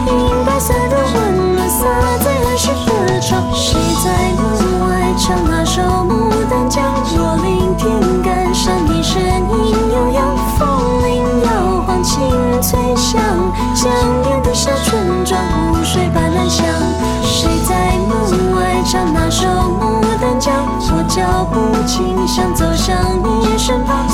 [0.07, 1.85] 银白色的温暖洒
[2.19, 2.67] 在儿时
[3.07, 3.41] 的床。
[3.53, 4.43] 谁在门
[4.89, 6.83] 外唱那首《牡丹江》？
[7.15, 10.67] 我聆听，感伤你声音悠扬，风
[11.07, 12.29] 铃摇晃，清
[12.61, 13.21] 脆响。
[13.73, 13.89] 江
[14.23, 15.39] 边的小村庄，
[15.71, 16.65] 湖水般蓝香。
[17.23, 19.47] 谁在门外唱那首
[19.79, 20.53] 《牡丹江》？
[20.91, 24.07] 我脚步轻，想走向你身旁。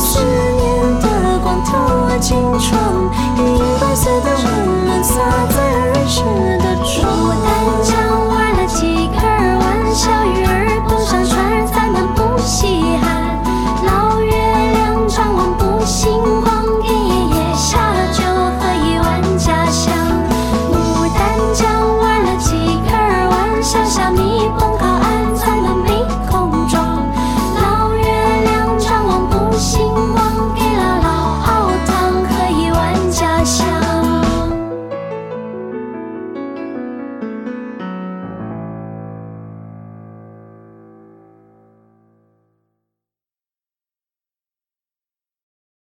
[1.70, 5.14] 透过轻窗，银白色的温暖洒
[5.50, 6.24] 在儿时
[6.58, 6.98] 的床。
[7.16, 7.48] 牡丹
[7.84, 7.94] 江
[8.28, 10.10] 弯了几圈，
[10.48, 10.69] 儿。